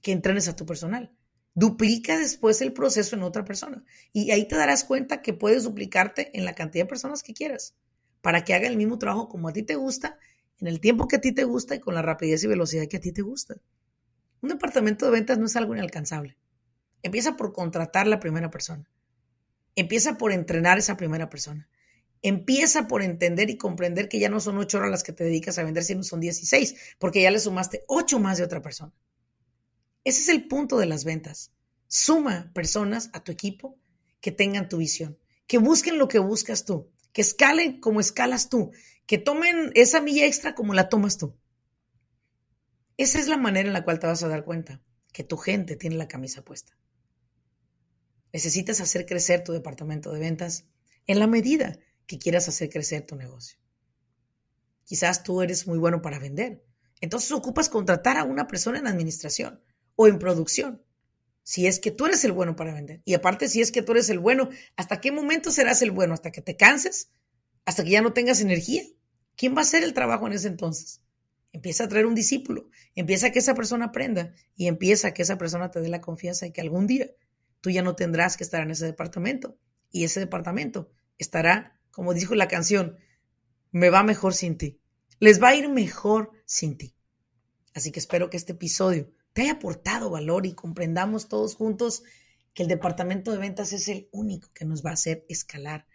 que 0.00 0.12
entrenes 0.12 0.48
a 0.48 0.56
tu 0.56 0.64
personal 0.64 1.15
duplica 1.56 2.18
después 2.18 2.60
el 2.60 2.74
proceso 2.74 3.16
en 3.16 3.22
otra 3.22 3.44
persona. 3.44 3.82
Y 4.12 4.30
ahí 4.30 4.46
te 4.46 4.56
darás 4.56 4.84
cuenta 4.84 5.22
que 5.22 5.32
puedes 5.32 5.64
duplicarte 5.64 6.30
en 6.38 6.44
la 6.44 6.54
cantidad 6.54 6.84
de 6.84 6.88
personas 6.88 7.22
que 7.22 7.32
quieras 7.32 7.74
para 8.20 8.44
que 8.44 8.54
haga 8.54 8.68
el 8.68 8.76
mismo 8.76 8.98
trabajo 8.98 9.28
como 9.28 9.48
a 9.48 9.52
ti 9.52 9.62
te 9.62 9.74
gusta, 9.74 10.18
en 10.60 10.66
el 10.66 10.80
tiempo 10.80 11.08
que 11.08 11.16
a 11.16 11.20
ti 11.20 11.32
te 11.32 11.44
gusta 11.44 11.74
y 11.74 11.80
con 11.80 11.94
la 11.94 12.02
rapidez 12.02 12.44
y 12.44 12.46
velocidad 12.46 12.86
que 12.88 12.98
a 12.98 13.00
ti 13.00 13.10
te 13.10 13.22
gusta. 13.22 13.56
Un 14.42 14.50
departamento 14.50 15.06
de 15.06 15.12
ventas 15.12 15.38
no 15.38 15.46
es 15.46 15.56
algo 15.56 15.74
inalcanzable. 15.74 16.36
Empieza 17.02 17.36
por 17.36 17.52
contratar 17.52 18.06
la 18.06 18.20
primera 18.20 18.50
persona. 18.50 18.90
Empieza 19.76 20.18
por 20.18 20.32
entrenar 20.32 20.76
esa 20.76 20.96
primera 20.96 21.30
persona. 21.30 21.68
Empieza 22.20 22.86
por 22.86 23.02
entender 23.02 23.48
y 23.48 23.56
comprender 23.56 24.08
que 24.08 24.18
ya 24.18 24.28
no 24.28 24.40
son 24.40 24.58
ocho 24.58 24.78
horas 24.78 24.90
las 24.90 25.02
que 25.04 25.12
te 25.12 25.24
dedicas 25.24 25.58
a 25.58 25.64
vender, 25.64 25.84
sino 25.84 26.02
son 26.02 26.20
16, 26.20 26.96
porque 26.98 27.22
ya 27.22 27.30
le 27.30 27.38
sumaste 27.38 27.84
ocho 27.86 28.18
más 28.18 28.38
de 28.38 28.44
otra 28.44 28.60
persona. 28.60 28.92
Ese 30.06 30.20
es 30.20 30.28
el 30.28 30.46
punto 30.46 30.78
de 30.78 30.86
las 30.86 31.04
ventas. 31.04 31.50
Suma 31.88 32.52
personas 32.54 33.10
a 33.12 33.24
tu 33.24 33.32
equipo 33.32 33.76
que 34.20 34.30
tengan 34.30 34.68
tu 34.68 34.76
visión, 34.76 35.18
que 35.48 35.58
busquen 35.58 35.98
lo 35.98 36.06
que 36.06 36.20
buscas 36.20 36.64
tú, 36.64 36.92
que 37.12 37.22
escalen 37.22 37.80
como 37.80 37.98
escalas 37.98 38.48
tú, 38.48 38.70
que 39.04 39.18
tomen 39.18 39.72
esa 39.74 40.00
milla 40.00 40.24
extra 40.24 40.54
como 40.54 40.74
la 40.74 40.88
tomas 40.88 41.18
tú. 41.18 41.36
Esa 42.96 43.18
es 43.18 43.26
la 43.26 43.36
manera 43.36 43.66
en 43.66 43.72
la 43.72 43.82
cual 43.82 43.98
te 43.98 44.06
vas 44.06 44.22
a 44.22 44.28
dar 44.28 44.44
cuenta 44.44 44.80
que 45.12 45.24
tu 45.24 45.38
gente 45.38 45.74
tiene 45.74 45.96
la 45.96 46.06
camisa 46.06 46.44
puesta. 46.44 46.78
Necesitas 48.32 48.80
hacer 48.80 49.06
crecer 49.06 49.42
tu 49.42 49.50
departamento 49.50 50.12
de 50.12 50.20
ventas 50.20 50.66
en 51.08 51.18
la 51.18 51.26
medida 51.26 51.80
que 52.06 52.20
quieras 52.20 52.46
hacer 52.46 52.70
crecer 52.70 53.04
tu 53.04 53.16
negocio. 53.16 53.58
Quizás 54.84 55.24
tú 55.24 55.42
eres 55.42 55.66
muy 55.66 55.78
bueno 55.78 56.00
para 56.00 56.20
vender. 56.20 56.64
Entonces 57.00 57.32
ocupas 57.32 57.68
contratar 57.68 58.16
a 58.18 58.22
una 58.22 58.46
persona 58.46 58.78
en 58.78 58.86
administración 58.86 59.65
o 59.96 60.06
en 60.06 60.18
producción. 60.18 60.82
Si 61.42 61.66
es 61.66 61.78
que 61.78 61.90
tú 61.90 62.06
eres 62.06 62.24
el 62.24 62.32
bueno 62.32 62.56
para 62.56 62.74
vender. 62.74 63.02
Y 63.04 63.14
aparte, 63.14 63.48
si 63.48 63.60
es 63.60 63.72
que 63.72 63.82
tú 63.82 63.92
eres 63.92 64.10
el 64.10 64.18
bueno, 64.18 64.48
¿hasta 64.76 65.00
qué 65.00 65.12
momento 65.12 65.50
serás 65.50 65.82
el 65.82 65.90
bueno? 65.90 66.14
¿Hasta 66.14 66.32
que 66.32 66.42
te 66.42 66.56
canses? 66.56 67.10
¿Hasta 67.64 67.84
que 67.84 67.90
ya 67.90 68.02
no 68.02 68.12
tengas 68.12 68.40
energía? 68.40 68.82
¿Quién 69.36 69.54
va 69.54 69.58
a 69.58 69.62
hacer 69.62 69.82
el 69.82 69.94
trabajo 69.94 70.26
en 70.26 70.32
ese 70.32 70.48
entonces? 70.48 71.02
Empieza 71.52 71.84
a 71.84 71.88
traer 71.88 72.06
un 72.06 72.14
discípulo, 72.14 72.68
empieza 72.94 73.28
a 73.28 73.30
que 73.30 73.38
esa 73.38 73.54
persona 73.54 73.86
aprenda 73.86 74.34
y 74.56 74.66
empieza 74.66 75.08
a 75.08 75.14
que 75.14 75.22
esa 75.22 75.38
persona 75.38 75.70
te 75.70 75.80
dé 75.80 75.88
la 75.88 76.00
confianza 76.00 76.46
de 76.46 76.52
que 76.52 76.60
algún 76.60 76.86
día 76.86 77.10
tú 77.60 77.70
ya 77.70 77.82
no 77.82 77.96
tendrás 77.96 78.36
que 78.36 78.44
estar 78.44 78.62
en 78.62 78.70
ese 78.70 78.84
departamento 78.84 79.58
y 79.90 80.04
ese 80.04 80.20
departamento 80.20 80.90
estará, 81.16 81.80
como 81.90 82.12
dijo 82.12 82.34
la 82.34 82.48
canción, 82.48 82.98
me 83.70 83.90
va 83.90 84.02
mejor 84.02 84.34
sin 84.34 84.58
ti. 84.58 84.80
Les 85.18 85.42
va 85.42 85.48
a 85.48 85.54
ir 85.54 85.68
mejor 85.68 86.32
sin 86.44 86.76
ti. 86.76 86.94
Así 87.74 87.90
que 87.92 88.00
espero 88.00 88.30
que 88.30 88.36
este 88.36 88.52
episodio 88.52 89.12
te 89.36 89.42
haya 89.42 89.52
aportado 89.52 90.08
valor 90.08 90.46
y 90.46 90.54
comprendamos 90.54 91.28
todos 91.28 91.56
juntos 91.56 92.04
que 92.54 92.62
el 92.62 92.70
departamento 92.70 93.32
de 93.32 93.36
ventas 93.36 93.74
es 93.74 93.86
el 93.88 94.08
único 94.10 94.50
que 94.54 94.64
nos 94.64 94.82
va 94.82 94.88
a 94.88 94.94
hacer 94.94 95.26
escalar. 95.28 95.86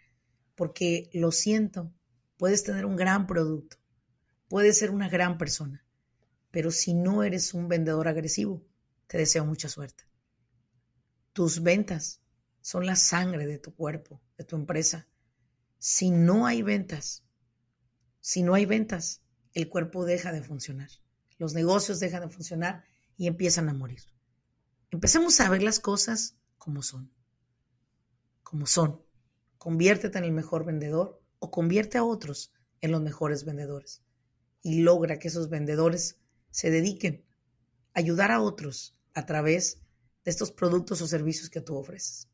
Porque 0.54 1.10
lo 1.12 1.32
siento, 1.32 1.92
puedes 2.36 2.62
tener 2.62 2.86
un 2.86 2.94
gran 2.94 3.26
producto, 3.26 3.78
puedes 4.46 4.78
ser 4.78 4.92
una 4.92 5.08
gran 5.08 5.38
persona, 5.38 5.84
pero 6.52 6.70
si 6.70 6.94
no 6.94 7.24
eres 7.24 7.52
un 7.52 7.66
vendedor 7.66 8.06
agresivo, 8.06 8.64
te 9.08 9.18
deseo 9.18 9.44
mucha 9.44 9.68
suerte. 9.68 10.04
Tus 11.32 11.64
ventas 11.64 12.20
son 12.60 12.86
la 12.86 12.94
sangre 12.94 13.48
de 13.48 13.58
tu 13.58 13.74
cuerpo, 13.74 14.22
de 14.38 14.44
tu 14.44 14.54
empresa. 14.54 15.08
Si 15.78 16.12
no 16.12 16.46
hay 16.46 16.62
ventas, 16.62 17.24
si 18.20 18.44
no 18.44 18.54
hay 18.54 18.66
ventas, 18.66 19.20
el 19.52 19.68
cuerpo 19.68 20.04
deja 20.04 20.30
de 20.30 20.44
funcionar. 20.44 20.90
Los 21.38 21.54
negocios 21.54 21.98
dejan 21.98 22.28
de 22.28 22.28
funcionar 22.28 22.84
y 23.16 23.26
empiezan 23.26 23.68
a 23.68 23.74
morir. 23.74 24.02
Empecemos 24.90 25.40
a 25.40 25.48
ver 25.48 25.62
las 25.62 25.80
cosas 25.80 26.36
como 26.58 26.82
son. 26.82 27.10
Como 28.42 28.66
son. 28.66 29.02
Conviértete 29.58 30.18
en 30.18 30.24
el 30.24 30.32
mejor 30.32 30.64
vendedor 30.64 31.22
o 31.38 31.50
convierte 31.50 31.98
a 31.98 32.04
otros 32.04 32.52
en 32.80 32.92
los 32.92 33.00
mejores 33.00 33.44
vendedores. 33.44 34.02
Y 34.62 34.82
logra 34.82 35.18
que 35.18 35.28
esos 35.28 35.48
vendedores 35.48 36.18
se 36.50 36.70
dediquen 36.70 37.24
a 37.94 38.00
ayudar 38.00 38.30
a 38.30 38.40
otros 38.40 38.96
a 39.14 39.26
través 39.26 39.78
de 40.24 40.30
estos 40.30 40.52
productos 40.52 41.00
o 41.00 41.08
servicios 41.08 41.50
que 41.50 41.60
tú 41.60 41.76
ofreces. 41.76 42.28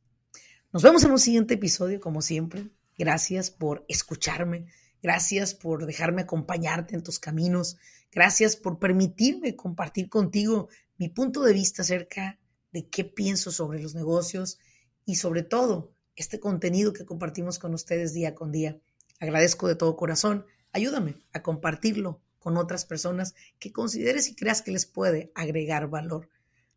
Nos 0.73 0.83
vemos 0.83 1.05
en 1.05 1.13
un 1.13 1.19
siguiente 1.19 1.55
episodio, 1.55 2.01
como 2.01 2.21
siempre. 2.21 2.71
Gracias 2.99 3.51
por 3.51 3.85
escucharme. 3.89 4.67
Gracias 5.03 5.55
por 5.55 5.87
dejarme 5.87 6.23
acompañarte 6.23 6.95
en 6.95 7.03
tus 7.03 7.19
caminos. 7.19 7.79
Gracias 8.11 8.57
por 8.57 8.79
permitirme 8.79 9.57
compartir 9.57 10.09
contigo 10.09 10.69
mi 10.97 11.09
punto 11.09 11.43
de 11.43 11.53
vista 11.53 11.83
acerca 11.83 12.39
de 12.73 12.89
qué 12.89 13.05
pienso 13.05 13.53
sobre 13.53 13.83
los 13.83 13.95
negocios 13.95 14.59
y 15.05 15.17
sobre 15.17 15.43
todo 15.43 15.93
este 16.17 16.41
contenido 16.41 16.93
que 16.93 17.05
compartimos 17.05 17.59
con 17.59 17.75
ustedes 17.75 18.13
día 18.13 18.35
con 18.35 18.51
día. 18.51 18.79
Agradezco 19.21 19.69
de 19.69 19.77
todo 19.77 19.97
corazón. 19.97 20.47
Ayúdame 20.73 21.17
a 21.33 21.43
compartirlo 21.43 22.21
con 22.39 22.57
otras 22.57 22.85
personas 22.85 23.35
que 23.59 23.73
consideres 23.73 24.29
y 24.29 24.35
creas 24.35 24.63
que 24.63 24.71
les 24.71 24.87
puede 24.87 25.31
agregar 25.35 25.89
valor. 25.89 26.29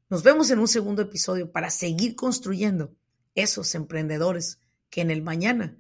Nos 0.09 0.23
vemos 0.23 0.51
en 0.51 0.59
un 0.59 0.67
segundo 0.67 1.01
episodio 1.01 1.51
para 1.51 1.69
seguir 1.69 2.15
construyendo 2.15 2.93
esos 3.35 3.73
emprendedores 3.75 4.59
que 4.89 5.01
en 5.01 5.11
el 5.11 5.21
mañana 5.21 5.77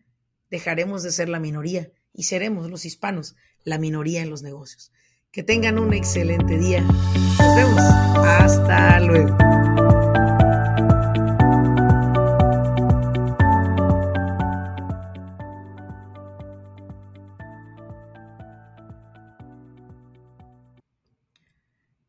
dejaremos 0.49 1.03
de 1.03 1.11
ser 1.11 1.29
la 1.29 1.39
minoría 1.39 1.91
y 2.13 2.23
seremos 2.23 2.69
los 2.69 2.85
hispanos 2.85 3.35
la 3.63 3.77
minoría 3.77 4.21
en 4.21 4.29
los 4.29 4.41
negocios. 4.41 4.91
Que 5.33 5.43
tengan 5.43 5.79
un 5.79 5.93
excelente 5.93 6.57
día. 6.57 6.81
Nos 6.81 7.55
vemos. 7.55 7.81
Hasta 8.17 8.99
luego. 8.99 9.37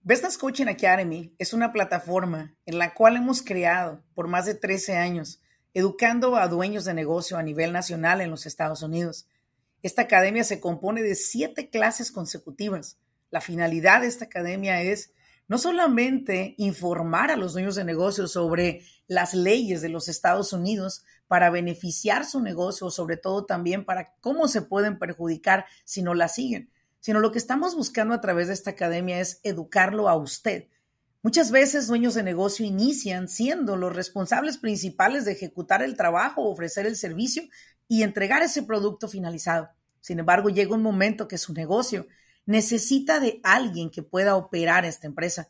Business 0.02 0.36
Coaching 0.36 0.66
Academy 0.66 1.32
es 1.38 1.52
una 1.52 1.72
plataforma 1.72 2.56
en 2.66 2.78
la 2.78 2.92
cual 2.92 3.14
hemos 3.14 3.40
creado 3.42 4.02
por 4.14 4.26
más 4.26 4.46
de 4.46 4.56
13 4.56 4.96
años, 4.96 5.40
educando 5.74 6.34
a 6.34 6.48
dueños 6.48 6.84
de 6.84 6.94
negocio 6.94 7.36
a 7.36 7.44
nivel 7.44 7.72
nacional 7.72 8.20
en 8.20 8.32
los 8.32 8.46
Estados 8.46 8.82
Unidos. 8.82 9.28
Esta 9.84 10.02
academia 10.02 10.42
se 10.42 10.58
compone 10.58 11.02
de 11.02 11.14
siete 11.14 11.70
clases 11.70 12.10
consecutivas. 12.10 12.98
La 13.32 13.40
finalidad 13.40 14.02
de 14.02 14.08
esta 14.08 14.26
academia 14.26 14.82
es 14.82 15.10
no 15.48 15.56
solamente 15.56 16.54
informar 16.58 17.30
a 17.30 17.36
los 17.36 17.54
dueños 17.54 17.74
de 17.74 17.84
negocio 17.84 18.28
sobre 18.28 18.82
las 19.06 19.32
leyes 19.32 19.80
de 19.80 19.88
los 19.88 20.08
Estados 20.08 20.52
Unidos 20.52 21.02
para 21.28 21.48
beneficiar 21.48 22.26
su 22.26 22.40
negocio, 22.40 22.90
sobre 22.90 23.16
todo 23.16 23.46
también 23.46 23.86
para 23.86 24.12
cómo 24.20 24.48
se 24.48 24.60
pueden 24.60 24.98
perjudicar 24.98 25.64
si 25.84 26.02
no 26.02 26.12
la 26.12 26.28
siguen, 26.28 26.70
sino 27.00 27.20
lo 27.20 27.32
que 27.32 27.38
estamos 27.38 27.74
buscando 27.74 28.14
a 28.14 28.20
través 28.20 28.48
de 28.48 28.54
esta 28.54 28.72
academia 28.72 29.18
es 29.18 29.40
educarlo 29.44 30.10
a 30.10 30.16
usted. 30.16 30.68
Muchas 31.22 31.50
veces 31.50 31.86
dueños 31.86 32.12
de 32.12 32.24
negocio 32.24 32.66
inician 32.66 33.28
siendo 33.28 33.76
los 33.78 33.96
responsables 33.96 34.58
principales 34.58 35.24
de 35.24 35.32
ejecutar 35.32 35.82
el 35.82 35.96
trabajo, 35.96 36.50
ofrecer 36.50 36.84
el 36.84 36.96
servicio 36.96 37.44
y 37.88 38.02
entregar 38.02 38.42
ese 38.42 38.62
producto 38.62 39.08
finalizado. 39.08 39.70
Sin 40.02 40.18
embargo, 40.18 40.50
llega 40.50 40.74
un 40.74 40.82
momento 40.82 41.28
que 41.28 41.38
su 41.38 41.54
negocio 41.54 42.06
necesita 42.46 43.20
de 43.20 43.40
alguien 43.42 43.90
que 43.90 44.02
pueda 44.02 44.36
operar 44.36 44.84
esta 44.84 45.06
empresa. 45.06 45.48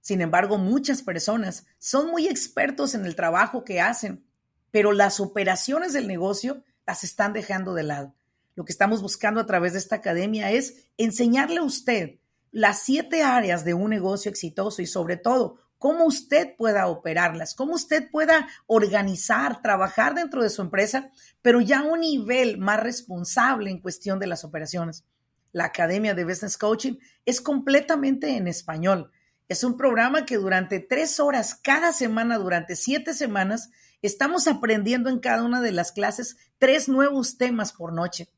Sin 0.00 0.20
embargo, 0.20 0.58
muchas 0.58 1.02
personas 1.02 1.66
son 1.78 2.10
muy 2.10 2.26
expertos 2.28 2.94
en 2.94 3.04
el 3.04 3.14
trabajo 3.14 3.64
que 3.64 3.80
hacen, 3.80 4.24
pero 4.70 4.92
las 4.92 5.20
operaciones 5.20 5.92
del 5.92 6.08
negocio 6.08 6.64
las 6.86 7.04
están 7.04 7.32
dejando 7.32 7.74
de 7.74 7.82
lado. 7.82 8.14
Lo 8.54 8.64
que 8.64 8.72
estamos 8.72 9.02
buscando 9.02 9.40
a 9.40 9.46
través 9.46 9.72
de 9.74 9.78
esta 9.78 9.96
academia 9.96 10.50
es 10.50 10.86
enseñarle 10.96 11.58
a 11.58 11.62
usted 11.62 12.18
las 12.50 12.82
siete 12.82 13.22
áreas 13.22 13.64
de 13.64 13.74
un 13.74 13.90
negocio 13.90 14.30
exitoso 14.30 14.82
y 14.82 14.86
sobre 14.86 15.16
todo 15.16 15.58
cómo 15.78 16.04
usted 16.04 16.56
pueda 16.56 16.88
operarlas, 16.88 17.54
cómo 17.54 17.74
usted 17.74 18.10
pueda 18.10 18.48
organizar, 18.66 19.62
trabajar 19.62 20.14
dentro 20.14 20.42
de 20.42 20.50
su 20.50 20.60
empresa, 20.62 21.10
pero 21.42 21.60
ya 21.60 21.80
a 21.80 21.84
un 21.84 22.00
nivel 22.00 22.58
más 22.58 22.80
responsable 22.80 23.70
en 23.70 23.80
cuestión 23.80 24.18
de 24.18 24.26
las 24.26 24.44
operaciones. 24.44 25.04
La 25.52 25.64
Academia 25.64 26.14
de 26.14 26.24
Business 26.24 26.56
Coaching 26.56 26.94
es 27.24 27.40
completamente 27.40 28.36
en 28.36 28.46
español. 28.46 29.10
Es 29.48 29.64
un 29.64 29.76
programa 29.76 30.24
que 30.24 30.36
durante 30.36 30.78
tres 30.78 31.18
horas 31.18 31.56
cada 31.56 31.92
semana, 31.92 32.38
durante 32.38 32.76
siete 32.76 33.14
semanas, 33.14 33.70
estamos 34.00 34.46
aprendiendo 34.46 35.10
en 35.10 35.18
cada 35.18 35.42
una 35.42 35.60
de 35.60 35.72
las 35.72 35.90
clases 35.90 36.36
tres 36.58 36.88
nuevos 36.88 37.36
temas 37.36 37.72
por 37.72 37.92
noche. 37.92 38.28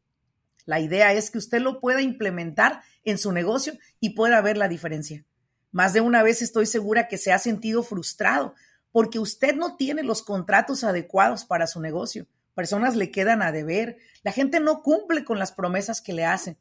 La 0.64 0.80
idea 0.80 1.12
es 1.12 1.30
que 1.30 1.38
usted 1.38 1.60
lo 1.60 1.80
pueda 1.80 2.00
implementar 2.00 2.82
en 3.04 3.18
su 3.18 3.32
negocio 3.32 3.74
y 4.00 4.10
pueda 4.10 4.40
ver 4.40 4.56
la 4.56 4.68
diferencia. 4.68 5.26
Más 5.70 5.92
de 5.92 6.00
una 6.00 6.22
vez 6.22 6.40
estoy 6.40 6.66
segura 6.66 7.08
que 7.08 7.18
se 7.18 7.32
ha 7.32 7.38
sentido 7.38 7.82
frustrado 7.82 8.54
porque 8.90 9.18
usted 9.18 9.54
no 9.54 9.76
tiene 9.76 10.02
los 10.02 10.22
contratos 10.22 10.84
adecuados 10.84 11.44
para 11.44 11.66
su 11.66 11.80
negocio. 11.80 12.26
Personas 12.54 12.94
le 12.94 13.10
quedan 13.10 13.42
a 13.42 13.50
deber. 13.50 13.96
La 14.22 14.32
gente 14.32 14.60
no 14.60 14.82
cumple 14.82 15.24
con 15.24 15.38
las 15.38 15.52
promesas 15.52 16.00
que 16.00 16.12
le 16.12 16.26
hacen. 16.26 16.58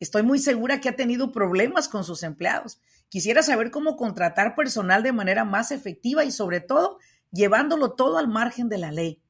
Estoy 0.00 0.22
muy 0.22 0.38
segura 0.38 0.80
que 0.80 0.88
ha 0.88 0.96
tenido 0.96 1.30
problemas 1.30 1.86
con 1.86 2.04
sus 2.04 2.22
empleados. 2.22 2.80
Quisiera 3.10 3.42
saber 3.42 3.70
cómo 3.70 3.96
contratar 3.96 4.54
personal 4.54 5.02
de 5.02 5.12
manera 5.12 5.44
más 5.44 5.70
efectiva 5.70 6.24
y 6.24 6.32
sobre 6.32 6.60
todo 6.60 6.98
llevándolo 7.30 7.92
todo 7.92 8.16
al 8.16 8.26
margen 8.26 8.70
de 8.70 8.78
la 8.78 8.92
ley. 8.92 9.22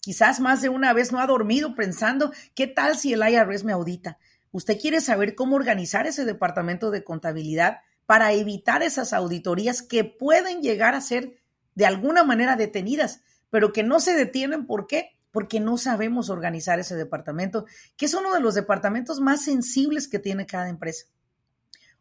Quizás 0.00 0.40
más 0.40 0.62
de 0.62 0.70
una 0.70 0.92
vez 0.94 1.12
no 1.12 1.20
ha 1.20 1.26
dormido 1.26 1.74
pensando, 1.74 2.32
¿qué 2.54 2.66
tal 2.66 2.96
si 2.96 3.12
el 3.12 3.22
IRS 3.28 3.64
me 3.64 3.72
audita? 3.72 4.18
Usted 4.50 4.80
quiere 4.80 5.00
saber 5.00 5.34
cómo 5.34 5.56
organizar 5.56 6.06
ese 6.06 6.24
departamento 6.24 6.90
de 6.90 7.04
contabilidad 7.04 7.78
para 8.06 8.32
evitar 8.32 8.82
esas 8.82 9.12
auditorías 9.12 9.82
que 9.82 10.04
pueden 10.04 10.62
llegar 10.62 10.94
a 10.94 11.00
ser 11.00 11.36
de 11.74 11.86
alguna 11.86 12.24
manera 12.24 12.56
detenidas, 12.56 13.20
pero 13.50 13.72
que 13.72 13.82
no 13.82 14.00
se 14.00 14.14
detienen. 14.14 14.66
¿Por 14.66 14.86
qué? 14.86 15.18
Porque 15.34 15.58
no 15.58 15.78
sabemos 15.78 16.30
organizar 16.30 16.78
ese 16.78 16.94
departamento, 16.94 17.66
que 17.96 18.06
es 18.06 18.14
uno 18.14 18.32
de 18.32 18.38
los 18.38 18.54
departamentos 18.54 19.18
más 19.18 19.42
sensibles 19.42 20.06
que 20.06 20.20
tiene 20.20 20.46
cada 20.46 20.68
empresa. 20.68 21.06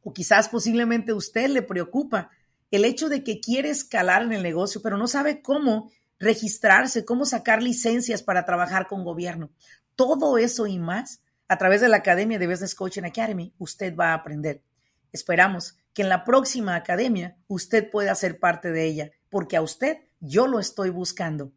O 0.03 0.13
quizás 0.13 0.49
posiblemente 0.49 1.13
usted 1.13 1.49
le 1.49 1.63
preocupa 1.63 2.29
el 2.69 2.85
hecho 2.85 3.09
de 3.09 3.23
que 3.23 3.39
quiere 3.39 3.71
escalar 3.71 4.21
en 4.21 4.33
el 4.33 4.43
negocio, 4.43 4.83
pero 4.83 4.97
no 4.97 5.07
sabe 5.07 5.41
cómo 5.41 5.89
registrarse, 6.19 7.05
cómo 7.05 7.25
sacar 7.25 7.63
licencias 7.63 8.21
para 8.21 8.45
trabajar 8.45 8.85
con 8.85 9.03
gobierno. 9.03 9.49
Todo 9.95 10.37
eso 10.37 10.67
y 10.67 10.77
más 10.77 11.23
a 11.47 11.57
través 11.57 11.81
de 11.81 11.89
la 11.89 11.97
Academia 11.97 12.37
de 12.37 12.45
Business 12.45 12.75
Coaching 12.75 13.01
Academy 13.01 13.51
usted 13.57 13.95
va 13.95 14.11
a 14.11 14.13
aprender. 14.13 14.61
Esperamos 15.11 15.75
que 15.95 16.03
en 16.03 16.09
la 16.09 16.23
próxima 16.23 16.75
academia 16.75 17.35
usted 17.47 17.89
pueda 17.89 18.13
ser 18.13 18.39
parte 18.39 18.71
de 18.71 18.85
ella, 18.85 19.11
porque 19.31 19.57
a 19.57 19.63
usted 19.63 19.97
yo 20.19 20.45
lo 20.45 20.59
estoy 20.59 20.91
buscando. 20.91 21.51